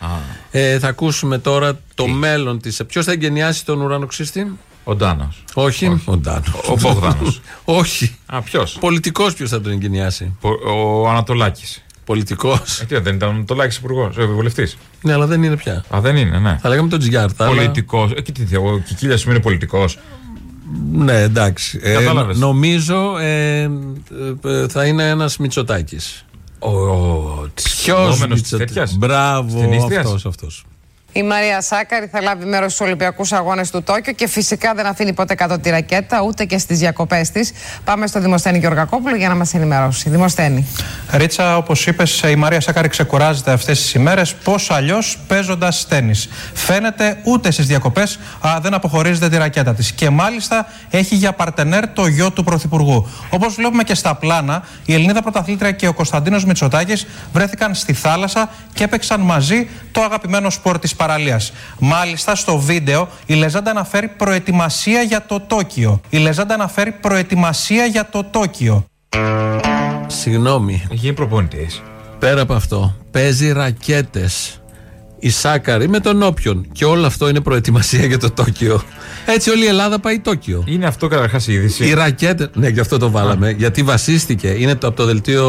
[0.50, 2.84] Ε, θα ακούσουμε τώρα το μέλλον τη.
[2.84, 5.44] Ποιος θα εγκαινιάσει τον ουρανοξύστη, Ο Ντάνος.
[5.54, 6.52] Όχι, ο Ντάνος.
[6.70, 7.40] Ο Μπογδάνος.
[7.64, 8.16] Όχι.
[8.26, 10.36] Α, ποιος; Πολιτικός ποιος θα τον εγκαινιάσει;
[10.66, 11.84] Ο Ανατολάκης.
[12.06, 12.80] Πολιτικός.
[12.80, 14.68] Ε, τι, δεν ήταν ο Ανατολάκη υπουργός, ε, βουλευτή.
[15.02, 15.84] ναι, αλλά δεν είναι πια.
[15.94, 16.58] Α, δεν είναι, ναι.
[16.62, 17.44] Θα λέγαμε τον Τζιάρτα.
[17.46, 18.10] αλλά- Πολιτικός.
[18.16, 19.98] Ε, και τι, ο Κικίλιας σημαίνει πολιτικός.
[20.92, 21.80] Ναι, εντάξει.
[21.82, 22.38] Ε, Κατάλαβες.
[22.38, 23.68] νομίζω ε, ε,
[24.44, 26.24] ε, θα είναι ένας Μητσοτάκης.
[26.58, 26.70] Ο.
[27.54, 30.04] Ποιος Ποιος τέτοιας; Μπράβο, Ταινίστριας.
[30.04, 30.64] αυτός αυτός.
[31.16, 35.12] Η Μαρία Σάκαρη θα λάβει μέρος στους Ολυμπιακούς Αγώνες του Τόκιο και φυσικά δεν αφήνει
[35.12, 37.52] ποτέ κάτω τη ρακέτα ούτε και στις διακοπές της.
[37.84, 40.10] Πάμε στο Δημοσθένη Γεωργακόπουλο για να μας ενημερώσει.
[40.10, 40.66] Δημοσθένη.
[41.12, 44.34] Ρίτσα, όπως είπες, η Μαρία Σάκαρη ξεκουράζεται αυτές τις ημέρες.
[44.34, 46.12] Πώς αλλιώς παίζοντας τέννη.
[46.54, 48.18] Φαίνεται ούτε στις διακοπές
[48.60, 49.92] δεν αποχωρίζεται τη ρακέτα της.
[49.92, 53.08] Και μάλιστα έχει για παρτενέρ το γιο του Πρωθυπουργού.
[53.30, 58.50] Όπως βλέπουμε και στα πλάνα, η Ελληνίδα Πρωταθλήτρια και ο Κωνσταντίνος Μητσοτάκης βρέθηκαν στη θάλασσα
[58.72, 61.52] και έπαιξαν μαζί το αγαπημένο σπορ της παραλίας.
[61.78, 66.00] Μάλιστα στο βίντεο η Λεζάντα αναφέρει προετοιμασία για το Τόκιο.
[66.10, 68.84] Η Λεζάντα αναφέρει προετοιμασία για το Τόκιο.
[70.06, 70.82] Συγγνώμη.
[70.90, 71.82] Γίνει προπονητής.
[72.18, 74.60] Πέρα από αυτό, παίζει ρακέτες.
[75.18, 76.66] Η Σάκαρη με τον όποιον.
[76.72, 78.82] Και όλο αυτό είναι προετοιμασία για το Τόκιο.
[79.26, 80.64] Έτσι όλη η Ελλάδα πάει Τόκιο.
[80.66, 81.84] Είναι αυτό καταρχάς η είδηση.
[81.84, 82.50] Οι ρακέτε.
[82.54, 83.50] Ναι, γι' αυτό το βάλαμε.
[83.50, 85.44] Γιατί βασίστηκε, είναι το, από το δελτίο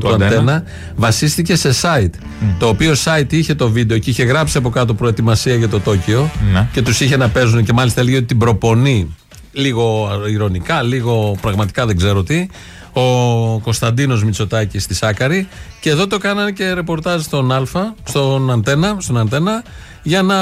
[0.00, 0.26] του Αντένα.
[0.26, 0.64] Αντένα,
[0.96, 2.14] βασίστηκε σε site.
[2.58, 6.30] Το οποίο site είχε το βίντεο και είχε γράψει από κάτω προετοιμασία για το Τόκιο.
[6.52, 6.68] Ναι.
[6.72, 9.14] Και τους είχε να παίζουν και μάλιστα έλεγε ότι την προπονεί.
[9.52, 12.46] Λίγο ηρωνικά, λίγο πραγματικά δεν ξέρω τι.
[12.94, 15.48] Ο Κωνσταντίνος Μητσοτάκης στη Σάκαρη.
[15.80, 17.62] Και εδώ το κάνανε και ρεπορτάζ στον Α,
[18.04, 19.62] στον Αντένα, στον Αντένα
[20.06, 20.34] για να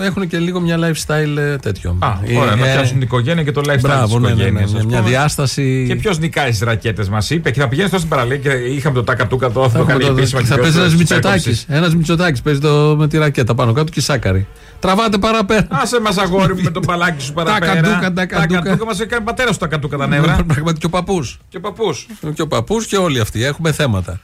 [0.00, 1.96] έχουν και λίγο μια lifestyle ε, τέτοιο.
[2.00, 4.42] Α, Ε, ωραία, να ε, πιάσουν την οικογένεια και το lifestyle Μπράβο, της ναι, ναι,
[4.42, 4.72] οικογένειας.
[4.72, 5.84] ναι, μια διάσταση.
[5.88, 7.50] Και ποιος νικάει τι ρακέτες, μας είπε.
[7.50, 9.68] Και θα πηγαίνεις τώρα στην παραλία και είχαμε το τάκα τούκα τώρα.
[9.68, 10.40] Θα το Έχουμε κάνει το- επίσημα.
[10.40, 11.44] και και θα ποιος παίζει ένας θα Μητσοτάκης.
[11.44, 11.66] υπέκοψει.
[11.68, 14.46] Ένας Μητσοτάκης παίζει το, με τη ρακέτα πάνω κάτω και η Σάκαρη.
[14.78, 15.66] Τραβάτε παραπέρα.
[15.70, 17.74] Άσε μας αγόρι μου με τον παλάκι σου παραπέρα.
[17.74, 18.60] καντούκα, τα καντούκα.
[18.60, 20.34] καντούκα μας έκανε πατέρα σου τα καντούκα τα νεύρα.
[20.34, 21.38] Πραγματικά και ο παππούς.
[21.48, 22.06] Και ο παππούς.
[22.34, 23.44] Και ο παππούς και όλοι αυτοί.
[23.44, 24.20] Έχουμε θέματα.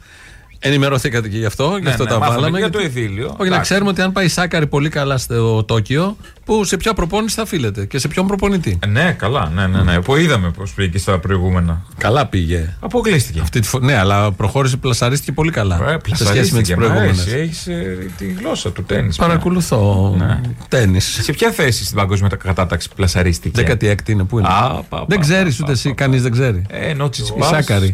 [0.59, 2.57] Ενημερωθήκατε και γι' αυτό, γι' ναι, αυτό ναι, τα βάλαμε.
[2.57, 3.35] Για το ιδίλιο.
[3.37, 7.35] Όχι, να ξέρουμε ότι αν πάει Σάκαρη πολύ καλά στο Τόκιο, που σε ποια προπόνηση
[7.35, 8.79] θα φίλετε και σε ποιον προπονητή.
[8.83, 9.81] Ε, ναι, καλά, ναι, ναι.
[9.81, 10.01] ναι.
[10.01, 11.85] Που είδαμε πώς πήγε και στα προηγούμενα.
[11.97, 12.75] Καλά πήγε.
[12.79, 13.39] Αποκλείστηκε.
[13.39, 13.79] Αυτή τη φο...
[13.79, 15.99] Ναι, αλλά προχώρησε, πλασαρίστηκε πολύ καλά.
[16.09, 17.27] Ε, σε σχέση με τις προηγούμενες.
[17.27, 19.15] Έχει ε, τη γλώσσα του τέννη.
[19.17, 20.15] Παρακολουθώ.
[20.17, 20.41] Ναι.
[20.67, 20.99] Τέννη.
[20.99, 25.59] Σε ποια θέση στην παγκόσμια κατάταξη πλασαρίστηκε; 16η είναι, πού είναι; Α, πα, δεν ξέρεις
[25.59, 26.65] ούτε εσύ, κανείς δεν ξέρει.
[26.69, 27.09] Ε, ενώ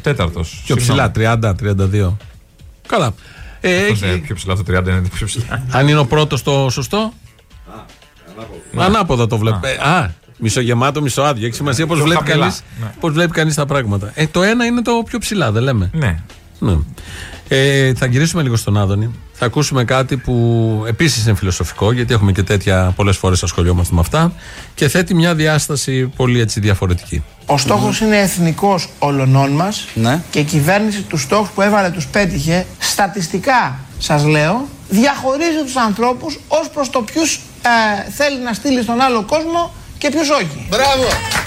[0.02, 0.62] Τέταρτος.
[0.66, 2.14] Πιο ψηλά, 30-32.
[2.88, 3.14] Καλά.
[3.62, 5.64] Ε, Αυτός έχει- είναι πιο ψηλά, το 30 είναι πιο ψηλά.
[5.72, 7.14] αν είναι ο πρώτος το σωστό;
[8.78, 9.60] Ανάποδα το βλέπω.
[9.68, 11.46] Ε, Α, μισογεμάτο, μισοάδιο.
[11.46, 12.94] Έχει σημασία πώς Πιο βλέπει χαμηλά, κανεί ναι.
[13.00, 14.12] πώς βλέπει κανείς τα πράγματα.
[14.14, 15.90] Ε, το ένα είναι το πιο ψηλά, δεν λέμε.
[15.94, 16.20] Ναι.
[16.60, 16.78] Ναι.
[17.48, 19.10] Ε, θα γυρίσουμε λίγο στον Άδωνη.
[19.44, 24.00] Θα ακούσουμε κάτι που επίσης είναι φιλοσοφικό, γιατί έχουμε και τέτοια πολλές φορές ασχολιόμαστε με
[24.00, 24.34] αυτά.
[24.76, 27.24] Και θέτει μια διάσταση πολύ έτσι διαφορετική.
[27.46, 30.22] Ο στόχος είναι εθνικός όλων μας Ναι.
[30.30, 32.66] και η κυβέρνηση τους στόχους που έβαλε τους πέτυχε.
[32.80, 37.40] Στατιστικά, σας λέω, διαχωρίζει τους ανθρώπους ως προς το ποιους
[38.16, 40.66] θέλει να στείλει στον άλλο κόσμο και ποιους όχι.
[40.70, 41.43] Μπράβο!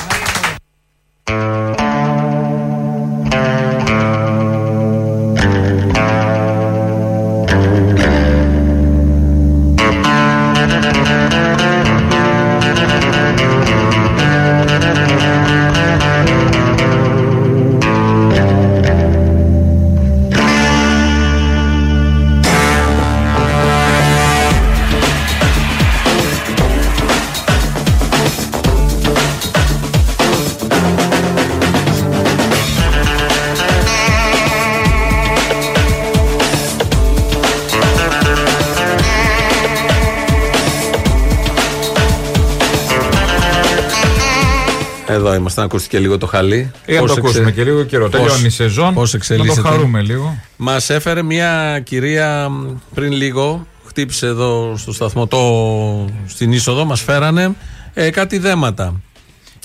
[45.61, 46.71] Να ακούστηκε λίγο το χαλί.
[46.87, 48.09] Για να το ακούσουμε και λίγο καιρό.
[48.09, 48.95] Τελειώνει η σεζόν.
[48.95, 49.63] Πώς Να εξελίσσεται.
[49.63, 50.39] το χαρούμε λίγο.
[50.57, 55.39] Μας έφερε μια κυρία μ, πριν λίγο, χτύπησε εδώ στο σταθμό, το,
[56.27, 57.55] στην είσοδο, μας φέρανε
[57.95, 59.01] ε, κάτι δέματα.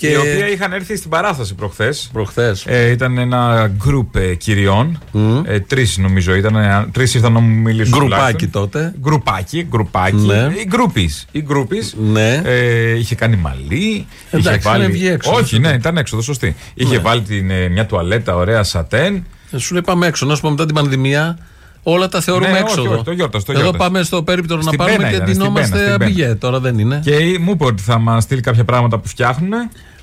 [0.02, 2.10] Και Η οποία είχαν έρθει στην παράσταση προχθές.
[2.12, 2.64] προχθές.
[2.66, 4.98] Ε, ήταν ένα γκρουπ ε, κυριών.
[5.44, 6.56] Ε, Τρεις νομίζω ήταν.
[6.56, 7.98] Ε, Τρεις ήρθαν να μου μιλήσουν.
[7.98, 8.50] Γκρουπάκι τουλάχιστον.
[8.50, 8.94] τότε.
[9.00, 10.16] Γκρουπάκι, γκρουπάκι.
[10.16, 10.48] Ναι.
[10.54, 11.26] Η γκρουπής.
[11.32, 11.94] Η γκρουπής.
[12.12, 12.40] Ναι.
[12.44, 14.06] Ε, είχε κάνει μαλλί.
[14.30, 14.80] Εντάξει, είχε βάλει...
[14.82, 15.32] είχαν βγει έξω.
[15.32, 16.54] Όχι, ναι, ήταν έξοδο, σωστή.
[16.74, 17.02] Είχε Ναι.
[17.02, 19.24] βάλει την, ε, μια τουαλέτα ωραία σατέν.
[19.50, 20.26] Ε, Σου λέει πάμε έξω.
[20.26, 21.38] Να σου πω μετά την πανδημία,
[21.82, 22.94] όλα τα θεωρούμε Ναι, όχι, έξοδο.
[22.94, 23.90] όχι, το γιόρτασε, το Εδώ γιόρτασε.
[23.90, 26.10] πάμε στο περίπτωρο να Στην πάρουμε Πένα και ήταν, στην ντυνόμαστε Πένα, στην Πένα.
[26.10, 26.34] αμπιγέ.
[26.34, 27.00] Τώρα δεν είναι.
[27.04, 29.50] Και μου είπε ότι θα μας στείλει κάποια πράγματα που φτιάχνουν.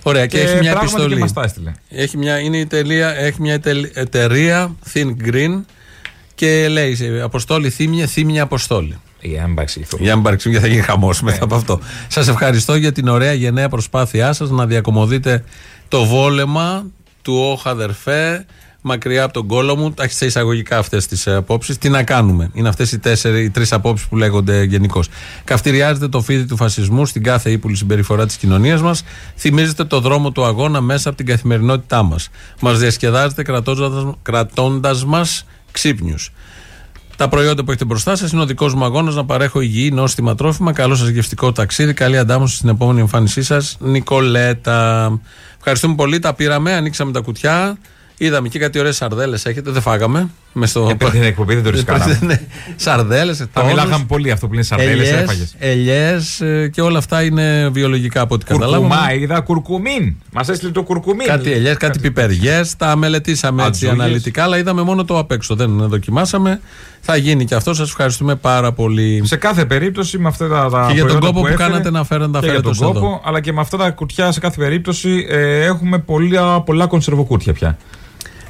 [0.03, 1.13] Ωραία, και, έχει μια πράγματι επιστολή.
[1.13, 1.71] Και μας τα έστειλε.
[1.89, 5.62] Έχει μια, είναι η τελεία, έχει μια εταιρεία- εταιρεία Think Green
[6.35, 8.97] και λέει σε Αποστόλη Θύμια, Θύμια Αποστόλη.
[9.21, 9.97] Για να μην παρεξηγηθώ.
[9.99, 11.31] Για να μην παρεξηγούμε, γιατί θα γίνει χαμός Ναι.
[11.31, 11.79] μετά από αυτό.
[12.07, 15.43] Σας ευχαριστώ για την ωραία γενναία προσπάθειά σας να διακομωδείτε
[15.88, 16.85] το βόλεμα
[17.21, 18.45] του όχ αδερφέ
[18.81, 19.91] μακριά από τον κόλο μου.
[19.91, 21.77] Τα έχει σε εισαγωγικά αυτές τις απόψεις.
[21.77, 22.99] Τι να κάνουμε; Είναι αυτές οι,
[23.43, 25.07] οι τρεις απόψεις που λέγονται γενικώς.
[25.43, 29.03] Καυτηριάζετε το φίδι του φασισμού στην κάθε ύπουλη συμπεριφορά της κοινωνίας μας.
[29.37, 32.29] Θυμίζετε το δρόμο του αγώνα μέσα από την καθημερινότητά μας.
[32.61, 33.43] Μας διασκεδάζετε
[34.21, 36.31] κρατώντας μας ξύπνιους.
[37.15, 40.35] Τα προϊόντα που έχετε μπροστά σας είναι ο δικός μου αγώνας να παρέχω υγιή, νόστιμα
[40.35, 40.73] τρόφιμα.
[40.73, 41.93] Καλό σα γευστικό ταξίδι.
[41.93, 45.19] Καλή αντάμωση στην επόμενη εμφάνισή σας, Νικολέτα.
[45.57, 46.19] Ευχαριστούμε πολύ.
[46.19, 47.77] Τα πήραμε, ανοίξαμε τα κουτιά.
[48.21, 49.71] Είδαμε και κάτι ωραίες σαρδέλες έχετε.
[49.71, 50.29] Δεν φάγαμε.
[50.53, 50.88] Με στο...
[50.91, 52.19] Επειδή την εκπομπή δεν το ρισκάραμε.
[52.21, 52.41] Ναι.
[52.75, 55.55] Σαρδέλες, Θα μιλάγαμε πολύ αυτό που λένε σαρδέλες, έφαγες.
[55.60, 58.88] Ελιές και όλα αυτά είναι βιολογικά από ό,τι καταλάβαμε.
[58.88, 60.15] Κουρκουμά, είδα κουρκουμίν.
[60.32, 61.27] Μας έστειλε το κουρκουμίν.
[61.27, 62.75] Κάτι ελιές, κάτι πιπεριές.
[62.75, 64.05] Τα μελετήσαμε έτσι Ατζούγες.
[64.05, 65.55] αναλυτικά, αλλά είδαμε μόνο το απ' έξω.
[65.55, 66.60] Δεν δοκιμάσαμε.
[67.01, 67.73] Θα γίνει και αυτό.
[67.73, 69.21] Σας ευχαριστούμε πάρα πολύ.
[69.25, 71.91] Σε κάθε περίπτωση με αυτά τα, τα Και για τον προϊόντα κόπο που έφερε, κάνατε
[71.91, 73.21] να φέρετε, τα και για φέρετε τον ως κόπο, εδώ.
[73.23, 77.77] αλλά και με αυτά τα κουτιά σε κάθε περίπτωση ε, έχουμε πολλά, πολλά κονσερβοκούτια πια.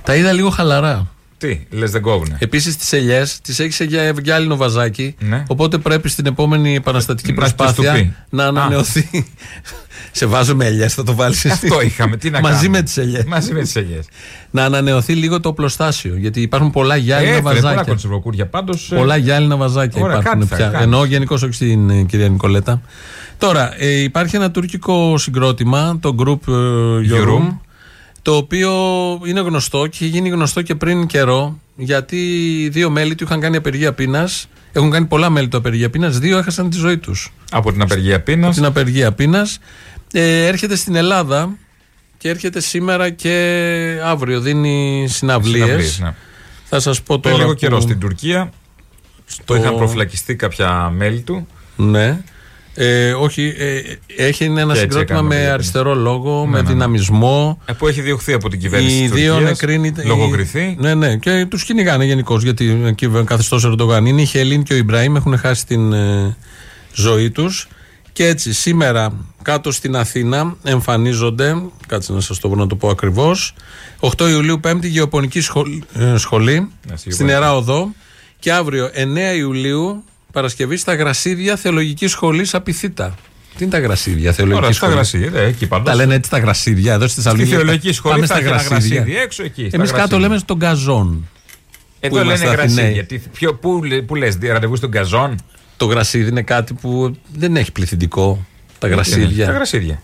[0.09, 1.07] Τα είδα λίγο χαλαρά.
[1.37, 5.15] Τι, λες δεν κόβουνε; Επίσης τις ελιές τις έχεις σε γυα- γυάλινο βαζάκι.
[5.19, 5.43] Ναι.
[5.47, 8.13] Οπότε πρέπει στην επόμενη επαναστατική Να τις προσπάθεια του πει.
[8.29, 9.25] να ανανεωθεί.
[10.11, 11.45] σε βάζω με ελιές, θα το βάλεις.
[11.45, 12.17] Αυτό είχαμε.
[12.17, 13.23] Τι να Μαζί κάνουμε; με τις ελιές.
[13.23, 14.05] Μαζί με τις ελιές.
[14.51, 16.15] να ανανεωθεί λίγο το οπλοστάσιο.
[16.17, 17.83] Γιατί υπάρχουν πολλά γυάλινα Έφερε πολλά βαζάκια.
[17.83, 18.91] κονσερβοκούτια πάντως.
[18.95, 20.65] Πολλά γυάλινα βαζάκια Ωραία, υπάρχουν κάτι θα πια.
[20.65, 20.83] κάνεις.
[20.83, 22.81] Εννοώ γενικώ όχι στην ε, κυρία Νικολέτα.
[23.37, 27.57] Τώρα, ε, υπάρχει ένα τουρκικό συγκρότημα, το Group ε, Yorum, Yorum.
[28.21, 28.71] Το οποίο
[29.25, 32.17] είναι γνωστό και είχε γίνει γνωστό και πριν καιρό, γιατί
[32.71, 34.47] δύο μέλη του είχαν κάνει απεργία πείνας.
[34.71, 36.19] Έχουν κάνει πολλά μέλη του απεργία πείνας.
[36.19, 37.33] Δύο έχασαν τη ζωή τους.
[37.51, 38.55] Από την απεργία πείνας.
[38.55, 39.59] Την απεργία πείνας.
[40.13, 41.57] Ε, έρχεται στην Ελλάδα
[42.17, 44.39] και έρχεται σήμερα και αύριο.
[44.39, 45.63] Δίνει συναυλίες.
[45.65, 46.13] Συναυλίες, ναι.
[46.65, 47.37] Θα σας πω Πριν τώρα.
[47.37, 48.51] λίγο που- καιρό στην Τουρκία.
[49.45, 51.47] Το είχαν προφυλακιστεί κάποια μέλη του.
[51.75, 52.21] Ναι.
[52.81, 53.81] Ε, όχι, ε,
[54.23, 55.53] έχει ένα Και έτσι συγκρότημα έκαναν με παιδιά.
[55.53, 56.67] αριστερό λόγο, με ναι, ναι.
[56.69, 57.61] δυναμισμό.
[57.65, 59.93] ε, Που έχει διωχθεί από την κυβέρνηση Οι της δύο Τουρκίας, νεκροί.
[60.05, 60.75] Λογοκριθεί.
[60.79, 64.21] Ναι, ναι, και τους κυνηγάνε γενικώς γιατί εκεί καθεστώς Ερντογάν είναι.
[64.21, 66.35] Η Χελίν και ο Ιμπραήμ έχουν χάσει την ε,
[66.93, 67.67] ζωή τους.
[68.13, 72.89] Και έτσι σήμερα κάτω στην Αθήνα εμφανίζονται, κάτσε να σας το βρω να το πω
[72.89, 73.53] ακριβώς,
[73.99, 77.33] 8 Ιουλίου 5η Γεωπονική σχολή, ε, σχολή στην Γεωπονική.
[77.33, 77.91] Ιερά Οδό
[78.39, 83.15] και αύριο 9 Ιουλίου Παρασκευή στα Γρασίδια Θεολογική Σχολή Απιθύτα.
[83.57, 85.85] Τι είναι τα γρασίδια, θεολογική Ωραία, στα σχολή; γρασίδια, ε, εκεί πάντως.
[85.85, 87.55] Τα λένε έτσι τα γρασίδια, εδώ στη Στη Θεσσαλονίκη.
[87.55, 88.95] θεολογική σχολή Πάμε θα στα έχει ένα γρασίδια.
[88.97, 89.67] γρασίδι έξω εκεί.
[89.67, 90.27] στα Εμείς κάτω γρασίδια.
[90.27, 91.27] λέμε στον καζόν.
[91.99, 92.75] Εδώ που λένε είμαστε Αθηναίοι.
[92.85, 93.05] γρασίδια.
[93.05, 95.35] Τι- ποιο- Πού, λέ- πού λες, ραντεβού στον καζόν;
[95.77, 98.45] Το γρασίδι είναι κάτι που δεν έχει πληθυντικό.
[98.79, 99.45] Τα Τα γρασίδια.
[99.51, 100.01] γρασίδια.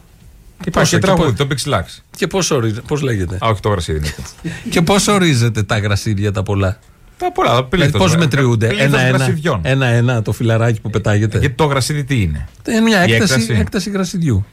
[0.65, 2.01] Υπάρχει και εκεί τραγούδι, πώς- το Pixelax.
[2.17, 2.39] Και πώ
[2.88, 4.49] πώς λέγεται; Α, όχι το γρασίδι είναι αυτό.
[4.69, 6.79] και πώ ορίζεται τα γρασίδια τα πολλά;
[7.17, 9.17] Τα πολλά, τα Δηλαδή πλήθος, πώς ε, μετριούνται; πλήθος Ένα-ένα.
[9.17, 9.60] γρασιδιών.
[9.63, 11.39] Ένα-ένα το φιλαράκι που πετάγεται.
[11.39, 13.60] Γιατί το γρασίδι τι είναι; Είναι μια Η έκταση, έκταση.
[13.60, 14.45] έκταση γρασιδιού.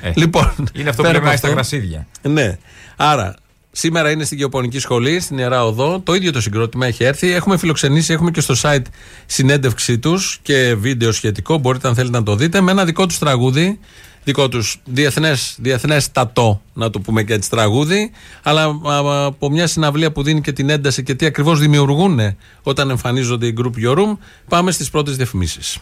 [0.00, 2.06] Ε, Λοιπόν, Είναι αυτό που πέρα λέμε από στα αυτό- γρασίδια.
[2.22, 2.58] Ναι.
[2.96, 3.34] Άρα,
[3.72, 6.00] σήμερα είναι στην Γεωπονική Σχολή, στην Ιερά Οδό.
[6.00, 7.32] Το ίδιο το συγκρότημα έχει έρθει.
[7.32, 8.82] Έχουμε φιλοξενήσει, έχουμε και στο site
[9.26, 11.58] συνέντευξή τους και βίντεο σχετικό.
[11.58, 12.60] Μπορείτε, αν θέλετε, να το δείτε.
[12.60, 13.78] Με ένα δικό τους τραγούδι.
[14.26, 18.10] Δικό τους διεθνές, διεθνέστατο, να το πούμε και έτσι τραγούδι.
[18.42, 22.20] Αλλά α, από μια συναυλία που δίνει και την ένταση και τι ακριβώς δημιουργούν
[22.62, 24.16] όταν εμφανίζονται οι Group Your Room,
[24.48, 25.78] πάμε στις πρώτες διαφημίσεις.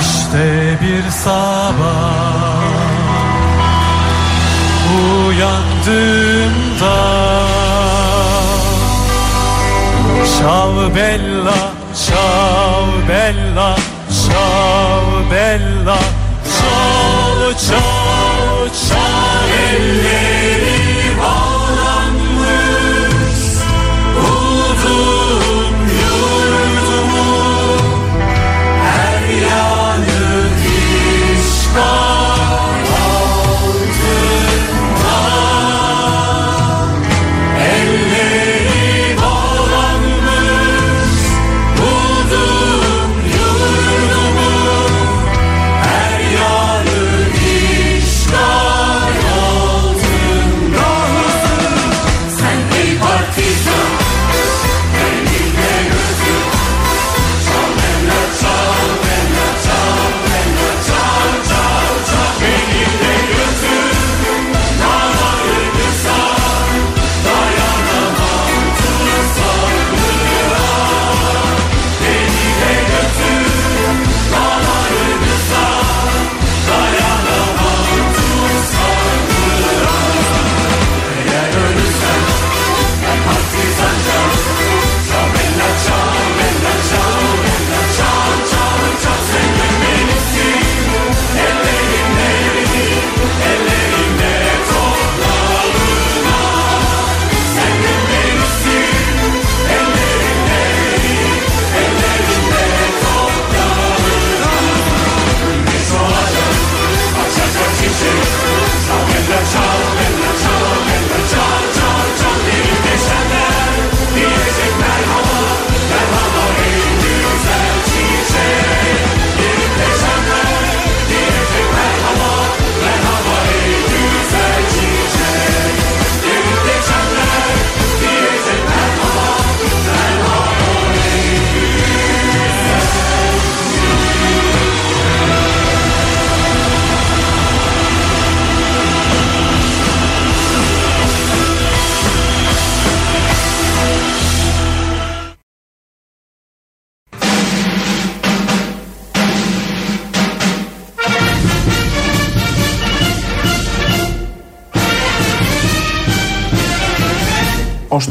[0.00, 2.22] İşte bir sabah
[5.26, 6.98] uyandığımda
[10.38, 11.60] Ciao bella,
[12.06, 13.76] ciao bella,
[14.32, 15.98] ciao bella
[16.44, 17.91] Ciao, ciao,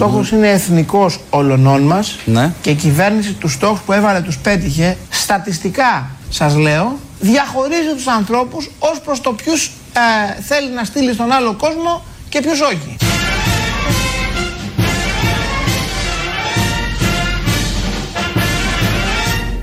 [0.08, 2.54] στόχος είναι εθνικός όλων μας Ναι.
[2.62, 4.98] και η κυβέρνηση τους στόχους που έβαλε τους πέτυχε.
[5.10, 9.72] Στατιστικά, σας λέω, διαχωρίζει τους ανθρώπους ως προς το ποιους
[10.48, 12.96] θέλει να στείλει στον άλλο κόσμο και ποιους όχι.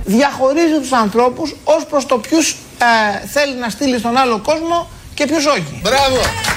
[0.05, 5.27] Διαχωρίζει τους ανθρώπους ως προς το ποιους ε, θέλει να στείλει στον άλλο κόσμο και
[5.27, 5.81] ποιους όχι.
[5.83, 6.48] Μπράβο!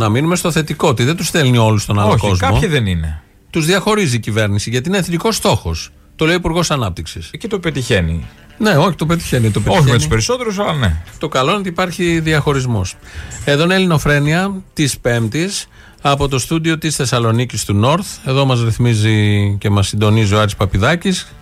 [0.00, 2.48] Να μείνουμε στο θετικό, ότι δεν τους στέλνει όλους στον άλλο Όχι, κόσμο.
[2.48, 3.22] κάποιοι δεν είναι.
[3.50, 5.90] Τους διαχωρίζει η κυβέρνηση γιατί είναι εθνικός στόχος.
[6.16, 7.30] Το λέει ο Υπουργός Ανάπτυξης.
[7.32, 8.26] Εκεί το πετυχαίνει.
[8.58, 9.50] Ναι, όχι, το πετυχαίνει.
[9.50, 9.90] Το Όχι πετυχαίνει.
[9.90, 11.02] με τους περισσότερους, αλλά ναι.
[11.18, 12.96] Το καλό είναι ότι υπάρχει διαχωρισμός.
[13.44, 15.66] Εδώ είναι Ελληνοφρένια της Πέμπτης
[16.00, 18.28] από το στούντιο της Θεσσαλονίκης του North.
[18.30, 21.32] Εδώ μας ρυθμίζει και μας συντονίζει ο Άρης Παπιδάκης.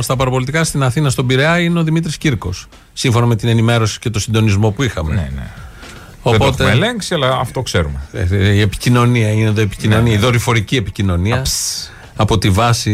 [0.00, 2.66] Στα παραπολιτικά στην Αθήνα, στον Πειραιά, είναι ο Δημήτρης Κύρκος.
[2.92, 5.14] Σύμφωνα με την ενημέρωση και το συντονισμό που είχαμε.
[5.14, 5.50] Ναι, ναι.
[6.30, 8.00] Δεν το έχουμε ελέγξει, αλλά αυτό ξέρουμε.
[8.12, 11.42] Ε, Η επικοινωνία είναι εδώ επικοινωνία, η δορυφορική επικοινωνία.
[12.16, 12.92] Από τη βάση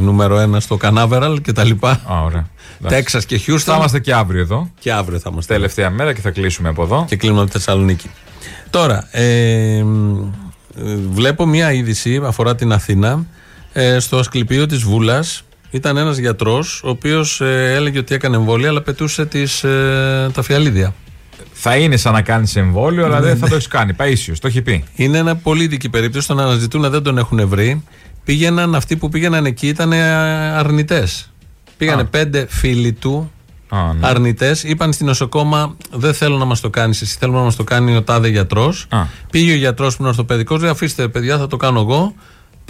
[0.00, 1.90] νούμερο 1 στο Κανάβεραλ και τα λοιπά.
[1.90, 2.46] Α, ωραία.
[2.88, 3.72] Τέξας και Χιούστον.
[3.74, 4.70] Θα είμαστε και αύριο εδώ.
[4.78, 5.54] Και αύριο θα είμαστε.
[5.54, 7.04] Τελευταία μέρα και θα κλείσουμε από εδώ.
[7.08, 8.10] Και κλείνουμε από τη Θεσσαλονίκη.
[8.70, 10.18] Τώρα, ε, μ,
[10.76, 13.26] ε, βλέπω μια είδηση αφορά την Αθήνα.
[13.72, 18.68] Ε, στο Ασκληπείο της Βούλας ήταν ένας γιατρός ο οποίος ε, έλεγε ότι έκανε εμβόλια
[18.68, 20.94] αλλά πετούσε τις, ε, τα φιαλίδια.
[21.52, 23.48] Θα είναι σαν να κάνεις εμβόλιο, αλλά Ναι, δεν θα ναι.
[23.48, 23.92] το έχεις κάνει.
[23.92, 24.84] Παίσιο, το έχει πει.
[24.94, 26.26] Είναι ένα πολύ δική περίπτωση.
[26.26, 27.84] Τον αναζητούν, δεν τον έχουν βρει.
[28.24, 31.32] Πήγαιναν, αυτοί που πήγαιναν εκεί ήταν αρνητές.
[31.76, 32.04] Πήγανε Α.
[32.04, 33.30] πέντε φίλοι του
[33.68, 34.06] Α, ναι.
[34.06, 34.62] αρνητές.
[34.62, 37.96] Είπαν στην νοσοκόμα: Δεν θέλω να μας το κάνεις εσύ, θέλω να μας το κάνει
[37.96, 38.86] ο τάδε γιατρός.
[39.30, 42.14] Πήγε ο γιατρός που είναι ορθοπαιδικός, λέει: Αφήστε, παιδιά, θα το κάνω εγώ.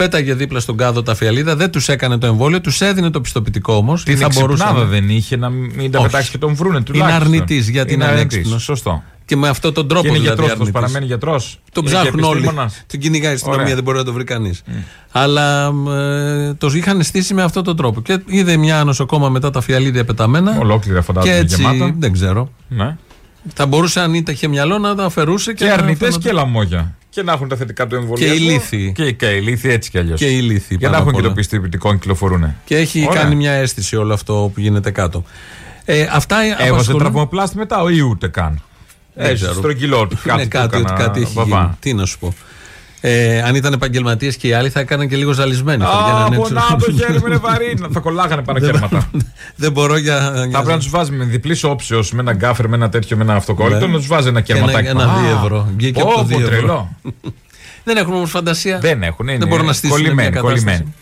[0.01, 3.75] Πέταγε δίπλα στον κάδο τα φιαλίδα, δεν τους έκανε το εμβόλιο, τους έδινε το πιστοποιητικό
[3.75, 4.03] όμως.
[4.05, 6.07] Την εξυπνάδα δεν είχε να μην τα Όχι.
[6.09, 7.21] πετάξει και τον βρούνε Είναι τουλάχιστον.
[7.23, 8.23] αρνητής γιατί είναι αρνητής.
[8.37, 8.63] ανέξυπνος.
[8.63, 9.03] Σωστό.
[9.25, 10.37] Και με αυτόν τον τρόπο Και είναι δηλαδή.
[10.37, 10.73] γιατρός, αρνητής.
[10.81, 11.61] παραμένει γιατρός.
[11.73, 12.39] Τον Είναι και ψάχνουν όλοι.
[12.39, 12.85] επιστήμονας.
[12.87, 13.75] Τον κυνηγάει η αστυνομία, Ωραία.
[13.75, 14.63] δεν μπορεί να το βρει κανείς.
[15.13, 18.03] Αλλά μ, ε, το είχαν στήσει με αυτόν τον τρόπο.
[18.03, 20.57] Και είδε μια νοσοκόμα μετά τα φιαλίδια πεταμένα.
[20.59, 21.95] Ολόκληρα φαντάζομαι Και έτσι, γεμάτα.
[21.99, 22.51] δεν ξέρω.
[22.69, 22.97] Ναι.
[23.55, 26.95] Θα μπορούσε αν είχε μυαλό να τα αφαιρούσε και, Και να αρνητές φαίνονταν- και λαμόγια.
[27.11, 28.27] Και να έχουν τα θετικά του εμβολίου.
[28.27, 28.93] Και ηλίθιοι.
[28.97, 30.19] Και, και ηλίθιοι έτσι κι αλλιώς.
[30.19, 31.35] Και ηλίθιοι Για να πάνω έχουν απ' και το όλα.
[31.37, 32.55] πιστοποιητικό να κυκλοφορούν.
[32.65, 33.23] Και έχει Ωραία.
[33.23, 35.25] κάνει μια αίσθηση όλο αυτό που γίνεται κάτω.
[35.85, 38.63] Ε, αυτά Έβαζε απασχολούν- τραυμοπλάστη μετά ή ούτε καν.
[39.15, 39.53] Δεν Έτσι, ξέρω.
[39.59, 40.19] στρογγυλό του.
[40.33, 41.61] Είναι κάτι, ότι κάτι έχει βαβά.
[41.61, 41.77] γίνει.
[41.81, 42.35] Τι να σου πω.
[43.03, 45.83] Ε, αν ήταν επαγγελματίες και οι άλλοι θα έκαναν και λίγο ζαλισμένοι.
[45.83, 46.41] Θα Α, βγαίνανε έξω.
[46.49, 47.77] πονάω το χέρι μου είναι βαρύ.
[47.79, 49.11] Να- Θα κολλάγανε πάνω κέρματα.
[49.57, 50.19] Δεν μπορώ για.
[50.21, 53.23] Θα πρέπει να τους βάζει με διπλή όψεω, με ένα γκάφερ, με ένα τέτοιο, με
[53.23, 53.93] ένα αυτοκόλλητο, Ναι.
[53.93, 54.89] να τους βάζει ένα Και ένα- κερματάκι.
[54.89, 55.69] ένα Α, δύο ευρώ.
[55.77, 56.57] Βγήκε από το πω, δύο πω, ευρώ.
[56.57, 56.97] τρελό.
[57.85, 58.79] Δεν έχουν όμως φαντασία.
[58.79, 60.65] Δεν έχουν, είναι Δεν μπορούν να στήσουν κολλημένοι, μια κατάσταση.
[60.65, 60.95] κολλημένοι.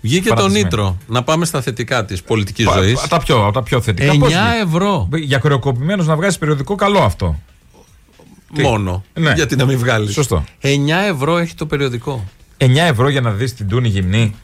[0.00, 0.64] Βγήκε το Παρατησμένοι.
[0.64, 0.96] νήτρο.
[1.06, 3.00] Να πάμε στα θετικά της πολιτικής Πα- ζωής.
[3.08, 4.12] Τα πιο, τα πιο θετικά.
[4.12, 5.08] 9 Πώς βγήκε; ευρώ.
[5.12, 7.40] Για κρεοκοπημένος να βγάζει περιοδικό, καλό αυτό.
[8.54, 9.04] Τι; Μόνο.
[9.14, 9.32] Ναι.
[9.32, 10.44] Γιατί να μην βγάλεις; Σωστό.
[10.62, 10.66] 9
[11.08, 12.24] ευρώ έχει το περιοδικό.
[12.58, 14.34] 9 ευρώ για να δεις την Τούνη γυμνή.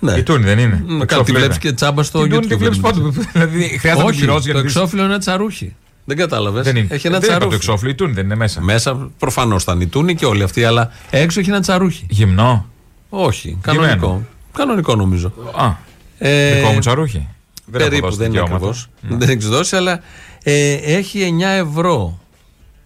[0.00, 0.12] Ναι.
[0.12, 0.84] Η Τούνη δεν είναι.
[0.86, 1.64] Μ, Το Κάτι τη εξώφυλλο βλέπεις είναι.
[1.70, 2.48] και τσάμπα στο Την Τούνη YouTube.
[2.48, 3.10] τη βλέπεις νομίζω.
[3.12, 3.28] πότε.
[3.32, 4.74] Δηλαδή χρειάζεται να την Όχι, πληρώσει για το να δεις.
[4.74, 5.74] εξώφυλλο είναι τσαρούχι.
[6.04, 6.64] Δεν κατάλαβες.
[6.64, 6.86] Δεν είναι.
[6.90, 7.48] Έχει ένα δεν είπα τσαρούχι.
[7.48, 8.60] το εξώφυλλο, η Τούνη δεν είναι μέσα.
[8.60, 12.06] Μέσα προφανώς θα είναι η Τούνη και όλοι αυτοί, αλλά έξω έχει ένα τσαρούχι.
[12.08, 12.66] Γυμνό.
[13.08, 13.92] Όχι, κανονικό.
[13.94, 14.26] Γυμμένο.
[14.52, 15.32] Κανονικό νομίζω.
[15.56, 15.72] Α,
[16.18, 17.28] Ε, δικό μου τσαρούχι.
[17.66, 18.54] Δεν έχω περίπου δώσει δεν είναι δικαιώματα.
[18.68, 18.88] ακριβώς.
[19.00, 19.16] Ναι.
[19.16, 20.00] Δεν έχει δώσει, αλλά
[20.42, 22.18] ε, έχει 9 ευρώ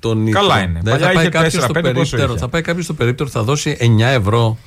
[0.09, 0.40] τον νήτρο.
[0.40, 0.81] Καλά είναι.
[0.83, 2.31] Δεν Παλιά θα πάει είχε κάποιος 4-5 στο πόσο περίπτερο.
[2.31, 2.38] είχε.
[2.40, 4.59] Θα πάει κάποιος στο περίπτερο, θα δώσει 9 ευρώ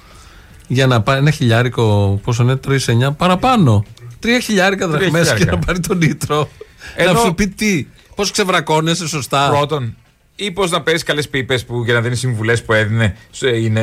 [0.67, 2.19] για να πάρει ένα χιλιάρικο.
[2.23, 3.84] Πόσο είναι, 3-9 παραπάνω.
[4.19, 5.56] Τρία χιλιάρικα Τρία δραχμές για χιλιάρικα.
[5.60, 6.50] να πάρει τον νήτρο.
[6.95, 7.88] Ενώ- Να σου πει τι.
[8.15, 9.47] Πώς ξεβρακώνεσαι σωστά.
[9.50, 9.95] Πρώτον,
[10.39, 13.15] ή πώς να παίρνεις καλές πίπες που για να δίνεις συμβουλές που έδινε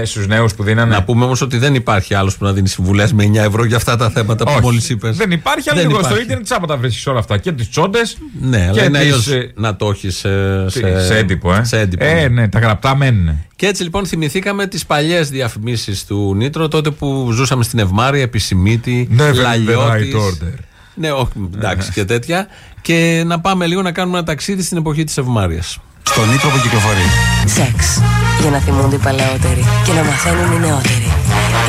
[0.05, 3.12] στους νέους που δίνανε; Να πούμε όμως ότι δεν υπάρχει άλλος που να δίνει συμβουλές
[3.12, 4.61] με 9 ευρώ για αυτά τα θέματα που Όχι.
[4.62, 5.17] μόλις είπες.
[5.17, 7.38] Δεν υπάρχει, αλλά λίγο στο ίντερνετ τσάμπα τα βρίσκεις όλα αυτά.
[7.38, 8.17] Και τις τσόντες.
[8.40, 11.64] Ναι, αλλά και είναι τις, αλλιώς ε, να το έχεις σε, σε, σε έντυπο, ε.
[11.64, 12.29] σε έντυπο, ε, ναι.
[12.29, 13.38] ναι, τα γραπτά μένουν.
[13.57, 19.09] Και έτσι λοιπόν θυμηθήκαμε τις παλιές διαφημίσεις του Νίτρο, τότε που ζούσαμε στην Ευμάρεια, Επισημίτη,
[19.19, 20.14] Never in the Λαλιώτης.
[20.14, 20.55] right order.
[20.95, 22.47] Ναι, όχι, εντάξει και τέτοια.
[22.81, 25.62] Και να πάμε λίγο να κάνουμε ένα ταξίδι στην εποχή της Ευμάρεια.
[26.07, 27.07] Στο νήτρο που κυκλοφορεί.
[27.47, 28.01] Σεξ.
[28.40, 31.12] Για να θυμούνται οι παλαιότεροι και να μαθαίνουν οι νεότεροι.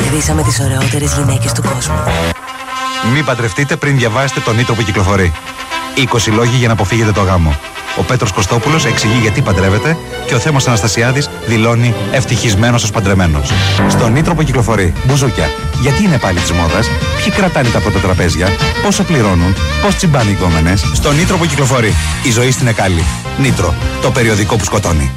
[0.06, 1.94] Ειδήσαμε τις ωραιότερες γυναίκες του κόσμου.
[3.12, 5.32] Μην παντρευτείτε πριν διαβάσετε το νήτρο που κυκλοφορεί.
[5.96, 7.58] 20 λόγοι για να αποφύγετε το γάμο.
[7.98, 13.50] Ο Πέτρος Κωστόπουλος εξηγεί γιατί παντρεύεται και ο Θέμος Αναστασιάδης δηλώνει ευτυχισμένος ως παντρεμένος.
[13.88, 14.92] Στο νήτρο που κυκλοφορεί.
[15.04, 15.50] Μπουζούκια.
[15.80, 16.90] Γιατί είναι πάλι της μόδας;
[17.22, 18.48] Ποιοι κρατάνε τα πρώτα τραπέζια.
[18.82, 21.94] Πόσο πληρώνουν; Πώς τσιμπάνε οι κόμενες; Στο νήτρο που κυκλοφορεί.
[22.22, 23.04] Η ζωή στην Εκάλη.
[23.38, 23.74] Νήτρο.
[24.02, 25.10] Το περιοδικό που σκοτώνει.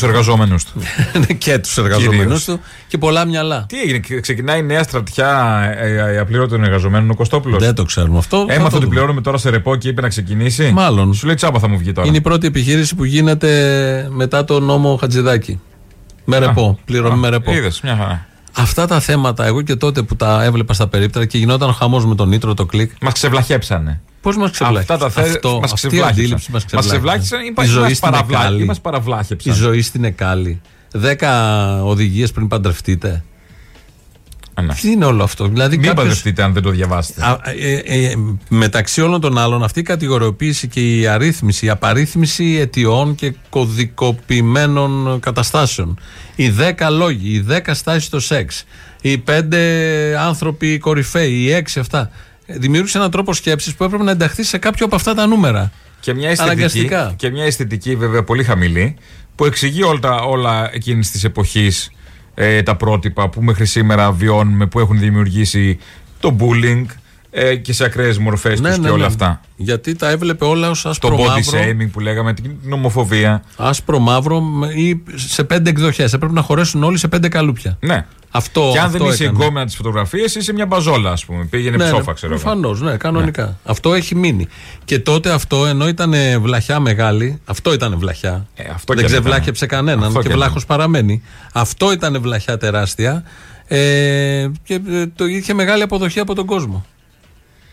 [0.00, 0.80] Τους εργαζόμενους του.
[1.38, 2.44] και τους εργαζόμενους Κυρίως.
[2.44, 3.66] του και πολλά μυαλά.
[3.68, 7.82] Τι έγινε, ξε- ξεκινάει η νέα στρατιά ε, ε, απλήρωτων εργαζομένων ο Κωστόπουλος; Δεν το
[7.84, 8.44] ξέρουμε αυτό.
[8.48, 8.88] θα Έμαθα το ότι δούμε.
[8.94, 10.70] πληρώνουμε τώρα σε ρεπό και είπε να ξεκινήσει.
[10.72, 11.14] Μάλλον.
[11.14, 12.06] Σου λέει τσάμπα θα μου βγει τώρα.
[12.08, 15.60] Είναι η πρώτη επιχείρηση που γίνεται μετά το νόμο Χατζηδάκη.
[16.24, 16.78] Με ρεπό.
[16.84, 17.52] Πληρωμή με ρεπό.
[17.52, 18.26] Είδες, μια χαρά.
[18.58, 22.14] Αυτά τα θέματα, εγώ και τότε που τα έβλεπα στα περίπτερα και γινόταν χαμός με
[22.14, 22.90] τον Νίτρο, το κλικ.
[23.00, 24.00] Μας ξεβλαχέψανε.
[24.20, 24.94] Πώς μας ξεβλάχισαν.
[24.96, 26.22] Αυτά τα θέματα Αυτό, μας αυτή η ξεβλάχισαν.
[26.24, 26.98] αντίληψη μας Μας ξεβλάχισαν.
[26.98, 28.62] ξεβλάχισαν ή Η μας ζωή στην παραβλά- Εκάλη.
[28.62, 29.52] ή μας παραβλάχεψαν.
[29.52, 30.60] Η ζωή στην Εκάλη.
[30.92, 31.32] Δέκα
[31.84, 33.24] οδηγίες πριν παντρευτείτε.
[34.80, 35.48] Τι είναι όλο αυτό.
[35.48, 37.22] Δηλαδή Μην κάποιος- παντρευτείτε αν δεν το διαβάσετε.
[37.24, 37.74] Α, ε,
[38.06, 38.14] ε,
[38.48, 45.20] μεταξύ όλων των άλλων, αυτή η κατηγοριοποίηση και η αρρύθμιση, η απαρίθμηση αιτιών και κωδικοποιημένων
[45.20, 45.98] καταστάσεων.
[46.36, 48.64] Οι 10 λόγοι, οι 10 στάσεις στο σεξ,
[49.00, 52.10] οι 5 άνθρωποι κορυφαίοι, οι 6 αυτά.
[52.46, 55.72] ε, Δημιούργησε έναν τρόπο σκέψης που έπρεπε να ενταχθεί σε κάποιο από αυτά τα νούμερα.
[56.00, 57.14] Και μια αισθητική, Αναγκαστικά.
[57.16, 58.96] και μια αισθητική βέβαια πολύ χαμηλή
[59.34, 61.90] που εξηγεί όλα, τα- όλα εκείνης της εποχής
[62.38, 65.78] ε, τα πρότυπα που μέχρι σήμερα βιώνουμε, που έχουν δημιουργήσει
[66.20, 66.84] το bullying
[67.38, 69.40] ε, και σε ακραίες μορφές Ναι, τους και όλα αυτά.
[69.56, 71.58] Γιατί τα έβλεπε όλα ως Το άσπρο body μαύρο.
[71.60, 73.42] shaming που λέγαμε, την ομοφοβία.
[73.56, 76.12] Άσπρο μαύρο με- ή σε πέντε εκδοχές.
[76.12, 77.76] Έπρεπε να χωρέσουν όλοι σε πέντε καλούπια.
[77.80, 78.06] Ναι.
[78.30, 79.38] Αυτό, και αν αυτό δεν είσαι έκανε.
[79.38, 81.44] εγκόμενα τις φωτογραφίες, είσαι μια μπαζόλα, ας πούμε.
[81.44, 82.42] Πήγαινε ναι, ψόφα, ναι, ξέρω εγώ.
[82.42, 83.58] Προφανώς, ναι, κανονικά.
[83.64, 84.46] Αυτό έχει μείνει.
[84.84, 88.46] Και τότε αυτό, ενώ ήταν βλαχιά μεγάλη, αυτό ήταν βλαχιά.
[88.54, 89.78] Ε, αυτό δεν και αν ξεβλάχεψε ήταν.
[89.78, 91.22] κανέναν Αυτό και και αν βλάχος παραμένει.
[91.52, 93.22] Αυτό ήταν βλαχιά τεράστια
[93.66, 93.78] ε,
[94.62, 96.84] και ε, το είχε μεγάλη αποδοχή από τον κόσμο.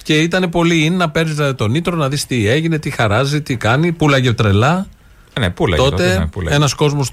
[0.03, 3.55] Και ήταν πολύ in να παίρνεις τον Νίτρο, να δεις τι έγινε, τι χαράζει, τι
[3.55, 3.91] κάνει.
[3.91, 4.87] Πούλαγε τρελά.
[5.33, 6.55] Ε, ναι, πούλαγε τότε τότε, ναι, πούλαγε.
[6.55, 7.11] ένας κόσμος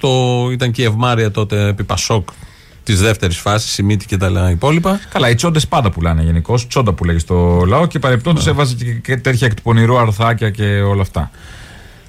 [0.53, 2.29] ήταν και η Ευμάρεια τότε επί Πασόκ
[2.85, 5.01] της δεύτερης φάσης, η Μύτη και τα υπόλοιπα.
[5.13, 6.67] Καλά, οι τσόντες πάντα πουλάνε γενικώς.
[6.67, 8.51] Τσόντα που λέγει στο λαό και παρεπτόντω Ναι.
[8.51, 11.31] έβαζε και- και τέτοια εκ του πονηρού αρθάκια και όλα αυτά.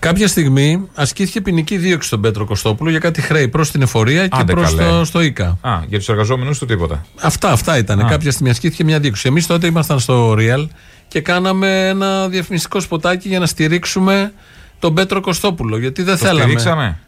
[0.01, 4.37] Κάποια στιγμή ασκήθηκε ποινική δίωξη στον Πέτρο Κωστόπουλο για κάτι χρέη προς την εφορία και
[4.39, 4.89] Άντε προς καλέ.
[4.89, 5.57] το στο ΙΚΑ.
[5.61, 7.05] Α, για τους εργαζόμενους του τίποτα.
[7.21, 7.99] Αυτά, αυτά ήταν.
[7.99, 8.09] Α.
[8.09, 9.27] Κάποια στιγμή ασκήθηκε μια δίωξη.
[9.27, 10.67] Εμείς τότε ήμασταν στο Real
[11.07, 14.33] και κάναμε ένα διαφημιστικό σποτάκι για να στηρίξουμε
[14.79, 15.77] τον Πέτρο Κωστόπουλο.
[15.77, 16.41] Γιατί δεν Το θέλαμε.
[16.41, 16.99] στηρίξαμε;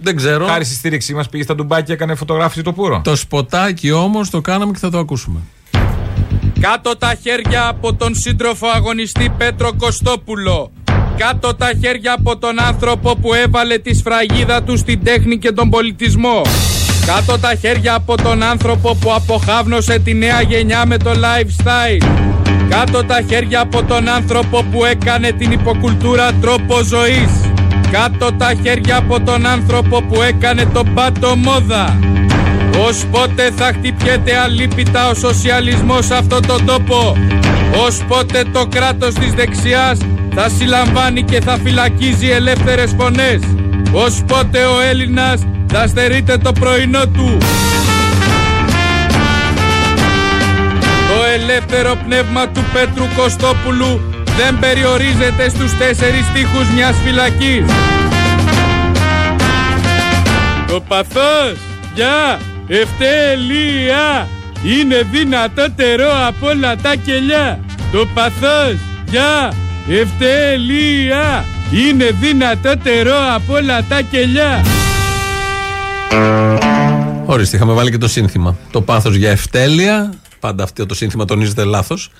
[0.00, 0.46] Δεν ξέρω.
[0.46, 3.00] Χάρη στη στήριξή μας πήγε στα ντουμπάκια και έκανε φωτογράφηση το πουρο.
[3.04, 5.40] Το σποτάκι όμως το κάναμε και θα το ακούσουμε.
[6.60, 10.72] Κάτω τα χέρια από τον σύντροφο αγωνιστή Πέτρο Κωστόπουλο.
[11.26, 15.70] Κάτω τα χέρια από τον άνθρωπο που έβαλε τη σφραγίδα του στην τέχνη και τον
[15.70, 16.42] πολιτισμό.
[17.06, 22.06] Κάτω τα χέρια από τον άνθρωπο που αποχάβνωσε τη νέα γενιά με το lifestyle.
[22.70, 27.30] Κάτω τα χέρια από τον άνθρωπο που έκανε την υποκουλτούρα τρόπο ζωής.
[27.90, 31.98] Κάτω τα χέρια από τον άνθρωπο που έκανε τον πάτο μόδα.
[32.88, 37.16] Ως πότε θα χτυπιέται αλίπητα ο σοσιαλισμός σε αυτόν τον τόπο;
[37.86, 39.98] Ως πότε το κράτος της δεξιάς
[40.42, 43.40] θα συλλαμβάνει και θα φυλακίζει ελεύθερες φωνές.
[43.92, 47.38] Ως πότε ο Έλληνας θα στερείται το πρωινό του.
[51.08, 54.00] Το ελεύθερο πνεύμα του Πέτρου Κωστόπουλου
[54.36, 57.64] δεν περιορίζεται στους τέσσερις τείχους μιας φυλακής.
[60.66, 61.56] Το παθός,
[61.94, 62.38] για,
[62.68, 64.28] ευτέλεια,
[64.62, 67.60] είναι δυνατότερο από όλα τα κελιά.
[67.92, 68.76] Το παθός,
[69.10, 69.52] για,
[69.98, 74.64] ευτέλεια, είναι δυνατότερο από όλα τα κελιά.
[77.26, 78.56] Ορίστε, είχαμε βάλει και το σύνθημα.
[78.70, 82.10] Το πάθος για ευτέλεια, πάντα αυτό το σύνθημα τονίζεται λάθος,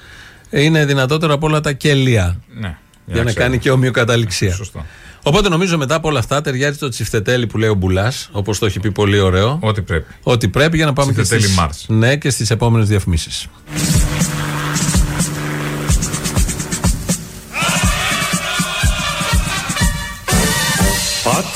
[0.50, 2.40] είναι δυνατότερο από όλα τα κελία.
[2.60, 2.76] Ναι.
[3.04, 3.44] Για, να ξέρω.
[3.44, 4.54] κάνει και ομοιοκαταληξία.
[4.54, 4.84] Σωστό.
[5.22, 8.66] Οπότε νομίζω μετά από όλα αυτά ταιριάζει το τσιφτετέλι που λέει ο Μπουλάς, όπως το
[8.66, 9.58] έχει πει πολύ ωραίο.
[9.62, 10.14] Ό,τι πρέπει.
[10.22, 11.84] Ό,τι πρέπει για να πάμε και Τσιφτετέλι στις, Μάρς.
[11.88, 13.46] ναι, και στις επόμενες διαφημίσεις.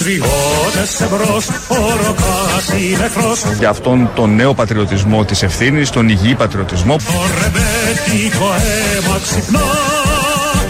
[0.04, 1.74] Πατριώτες εμπρός, ο
[2.06, 6.96] Ροκάς είναι εχθρός Για αυτόν τον νέο πατριωτισμό της ευθύνης, τον υγιή πατριωτισμό.
[6.96, 7.02] Το
[7.42, 9.60] ρεμπέτικο αίμα ξυπνά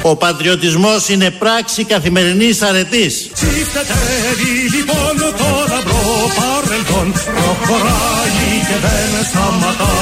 [0.02, 3.30] Ο πατριωτισμός είναι πράξη καθημερινής αρετής.
[3.34, 9.92] Τσιφτετέλει λοιπόν το λαμπρό παρελθόν Προχωράει και δεν σταματά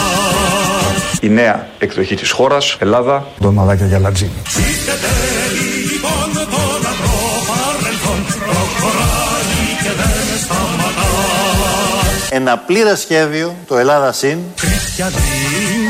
[1.20, 3.26] Η νέα εκδοχή της χώρας, Ελλάδα.
[3.40, 4.30] Ντομαδάκια για λατζίνι.
[4.48, 5.31] Τσιφτετέλει
[12.34, 15.14] Ένα πλήρες σχέδιο, το Ελλάδα ΣΥΝ, Χριστιανή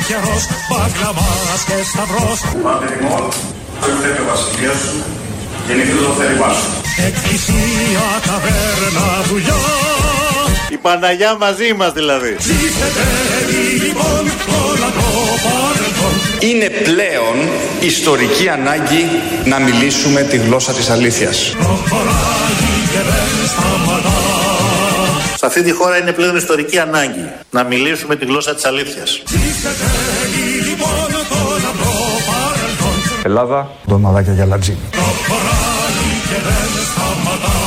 [0.07, 3.28] καιρός, μπαγκλαμάς και σταυρός Πάτε τιμών,
[3.88, 5.03] ήρθε ο βασιλιάς σου,
[5.66, 6.68] γεννηθεί το θέλημά σου.
[7.07, 9.55] Εκκλησία, ταβέρνα, δουλειά
[10.72, 12.34] η Παναγιά μαζί μας δηλαδή.
[12.38, 16.14] Τσιφτετέλει λοιπόν το λαμπρό παρελθόν
[16.49, 17.36] Είναι πλέον
[17.80, 19.05] ιστορική ανάγκη
[19.45, 21.55] να μιλήσουμε τη γλώσσα της αλήθειας.
[21.59, 22.55] Προχωράει
[22.93, 23.91] και δεν σταματά
[25.43, 29.22] Σε αυτή τη χώρα είναι πλέον ιστορική ανάγκη να μιλήσουμε τη γλώσσα της αλήθειας.
[29.24, 31.95] Τσιφτετέλει λοιπόν το λαμπρό
[32.26, 33.70] παρελθόν Ελλάδα.
[33.88, 34.78] Ντομαδάκια για λατζίνι.
[34.90, 37.59] Προχωράει και δεν σταματά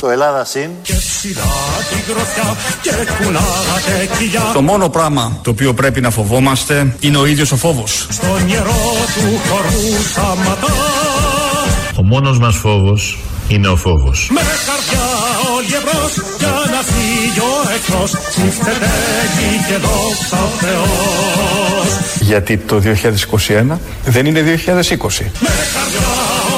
[0.00, 0.70] Το Ελλάδα συν.
[0.82, 1.42] Και ψηλά
[1.88, 4.50] την γροθιά και κουνάτε κοιλιά.
[4.52, 8.06] Το μόνο πράγμα το οποίο πρέπει να φοβόμαστε είναι ο ίδιος ο φόβος.
[8.10, 10.72] Στο νερό του χορού σταματά.
[11.96, 13.18] Ο μόνος μας φόβος
[13.48, 14.28] είναι ο φόβος.
[14.32, 15.13] Με καρδιά
[15.94, 18.10] όλοι εμπρός για να φύγει ο εχθρός.
[18.28, 18.90] Ψήφτεται
[19.24, 21.88] εκεί και δόξα ο Θεός.
[22.20, 24.50] Γιατί το 2021 δεν είναι 2020.
[25.40, 26.12] Με καρδιά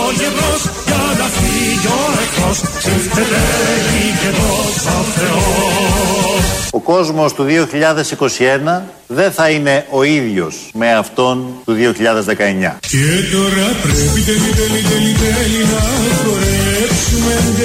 [0.07, 2.59] όλοι εμπρός για να φύγει ο εχθρός.
[2.79, 3.41] Ψήφτεται
[3.77, 6.45] εκεί και δόξα ο Θεός.
[6.71, 12.79] Ο κόσμος του 2021 δεν θα είναι ο ίδιος με αυτόν του 2019.
[12.81, 15.83] Και τώρα πρέπει τέλει τέλει τέλει τέλει να
[16.23, 17.56] χορέψουμε τέλει.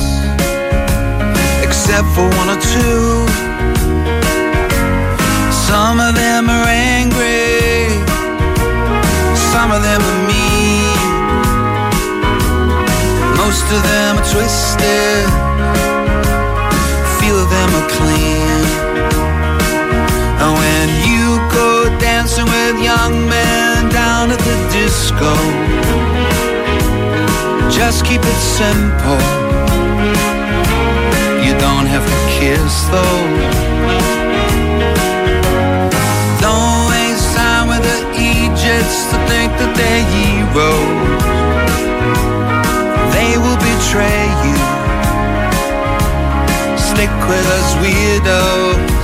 [1.66, 3.27] except for one or two.
[5.51, 7.91] Some of them are angry,
[9.51, 11.03] some of them are mean.
[13.43, 15.27] Most of them are twisted,
[17.18, 18.62] few of them are clean.
[20.39, 23.32] And when you go dancing with young men
[25.23, 25.35] disco,
[27.70, 29.23] just keep it simple.
[31.45, 33.23] You don't have to kiss though.
[36.41, 41.23] Don't waste time with the Egypts to think that they're heroes.
[43.14, 44.57] They will betray you.
[46.77, 49.01] Stick with us weirdos.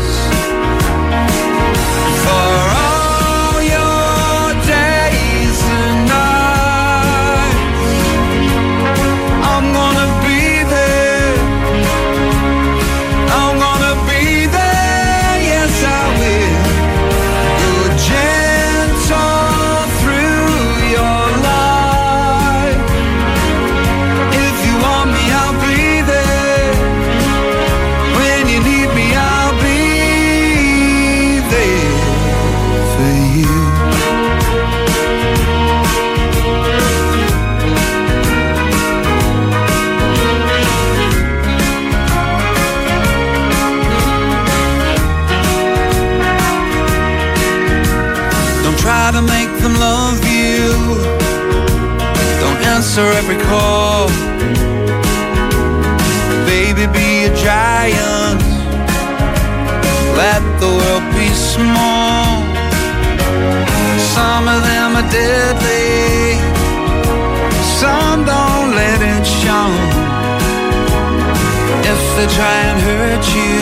[72.38, 73.58] Try and hurt you,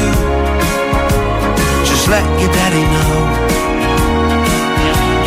[1.89, 3.17] just let your daddy know.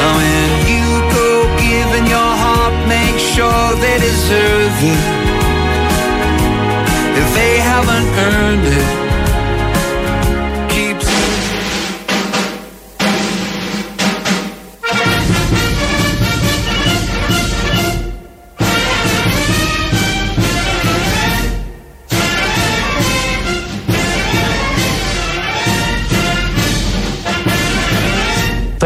[0.01, 0.85] And When you
[1.17, 5.18] go giving your heart, make sure they deserve it.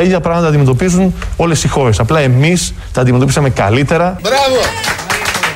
[0.04, 1.99] Ίδια πράγματα αντιμετωπίζουν όλες οι χώρες.
[1.99, 4.18] Απλά εμείς τα αντιμετωπίσαμε καλύτερα.
[4.22, 4.62] Μπράβο!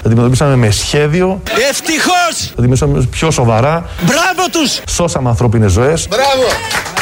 [0.02, 1.42] Τα αντιμετωπίσαμε με σχέδιο.
[1.70, 2.36] Ευτυχώς!
[2.38, 3.86] Τα αντιμετωπίσαμε πιο σοβαρά.
[4.02, 4.82] Μπράβο τους!
[4.90, 6.08] Σώσαμε ανθρώπινες ζωές.
[6.08, 6.97] Μπράβο!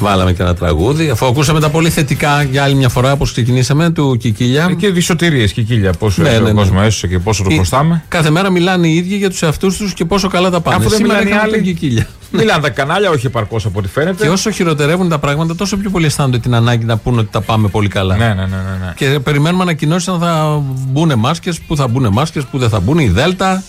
[0.00, 1.10] Βάλαμε και ένα τραγούδι.
[1.10, 4.66] Αφού ακούσαμε τα πολύ θετικά για άλλη μια φορά, όπως ξεκινήσαμε, του Κικίλια.
[4.70, 5.92] Ε, Και δυσοτηρίε Κικίλια.
[5.92, 6.50] Πόσο Ναι, ναι, ναι, ναι.
[6.50, 8.04] ο κόσμος έσωσε και πόσο το Ε, χρωστάμε.
[8.08, 10.76] Κάθε μέρα μιλάνε οι ίδιοι για τους εαυτούς τους και πόσο καλά τα πάνε.
[10.76, 11.72] Αφού δεν Σήμερα μιλάνε οι είχαμε τον άλλοι.
[11.72, 12.06] Κικίλια.
[12.30, 14.22] Μιλάνε τα κανάλια, όχι επαρκώς από ό,τι φαίνεται.
[14.24, 17.40] Και όσο χειροτερεύουν τα πράγματα, τόσο πιο πολύ αισθάνονται την ανάγκη να πούνε ότι τα
[17.40, 18.16] πάμε πολύ καλά.
[18.16, 18.40] Ναι, ναι, ναι.
[18.42, 18.46] ναι,
[18.86, 18.92] ναι.
[18.96, 22.98] Και περιμένουμε ανακοινώσεις αν θα μπουν μάσκες, πού θα μπουν μάσκες, πού δεν θα μπουν,
[22.98, 23.62] η Δέλτα,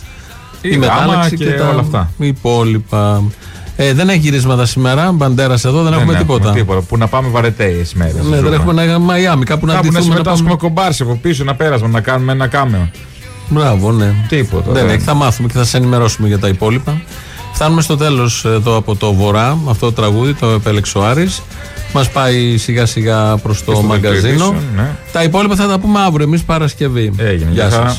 [0.62, 2.12] Η Γάμα και τα όλα αυτά.
[2.18, 3.24] υπόλοιπα.
[3.82, 5.12] Ε, δεν έχει γυρίσματα σήμερα.
[5.12, 6.52] Μπαντέρας εδώ, δεν έχουμε τίποτα.
[6.52, 6.82] τίποτα.
[6.82, 8.24] Που να πάμε βαρετέε μέρες.
[8.30, 10.00] Ναι, δεν έχουμε ένα Μαϊάμι, κάπου να Κάπου να αντιθούμε.
[10.00, 10.62] Να συμμετάσχουμε πάμε...
[10.62, 12.90] κομπάρσε από πίσω, να πέρασμα, να κάνουμε ένα κάμεο.
[13.50, 14.14] Μπράβο, ναι.
[14.28, 14.72] Τίποτα.
[14.72, 17.02] Δεν έχει, θα μάθουμε και θα σα ενημερώσουμε για τα υπόλοιπα.
[17.54, 21.42] Φτάνουμε στο τέλος εδώ από το βορρά, αυτό το τραγούδι, το επέλεξε ο Άρης.
[21.94, 24.22] Μας πάει σιγά σιγά προς το στο μαγκαζίνο.
[24.22, 24.96] δελτίο ειδήσεων, ναι.
[25.12, 27.14] Τα υπόλοιπα θα τα πούμε αύριο, εμείς Παρασκευή.
[27.18, 27.96] Έγινε, Γεια γεια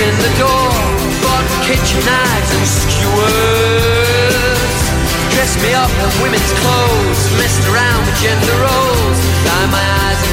[0.00, 0.72] in the door,
[1.24, 4.12] bought kitchen knives and skewers.
[5.32, 10.25] Dressed me up in women's clothes, messed around with gender roles, dye my eyes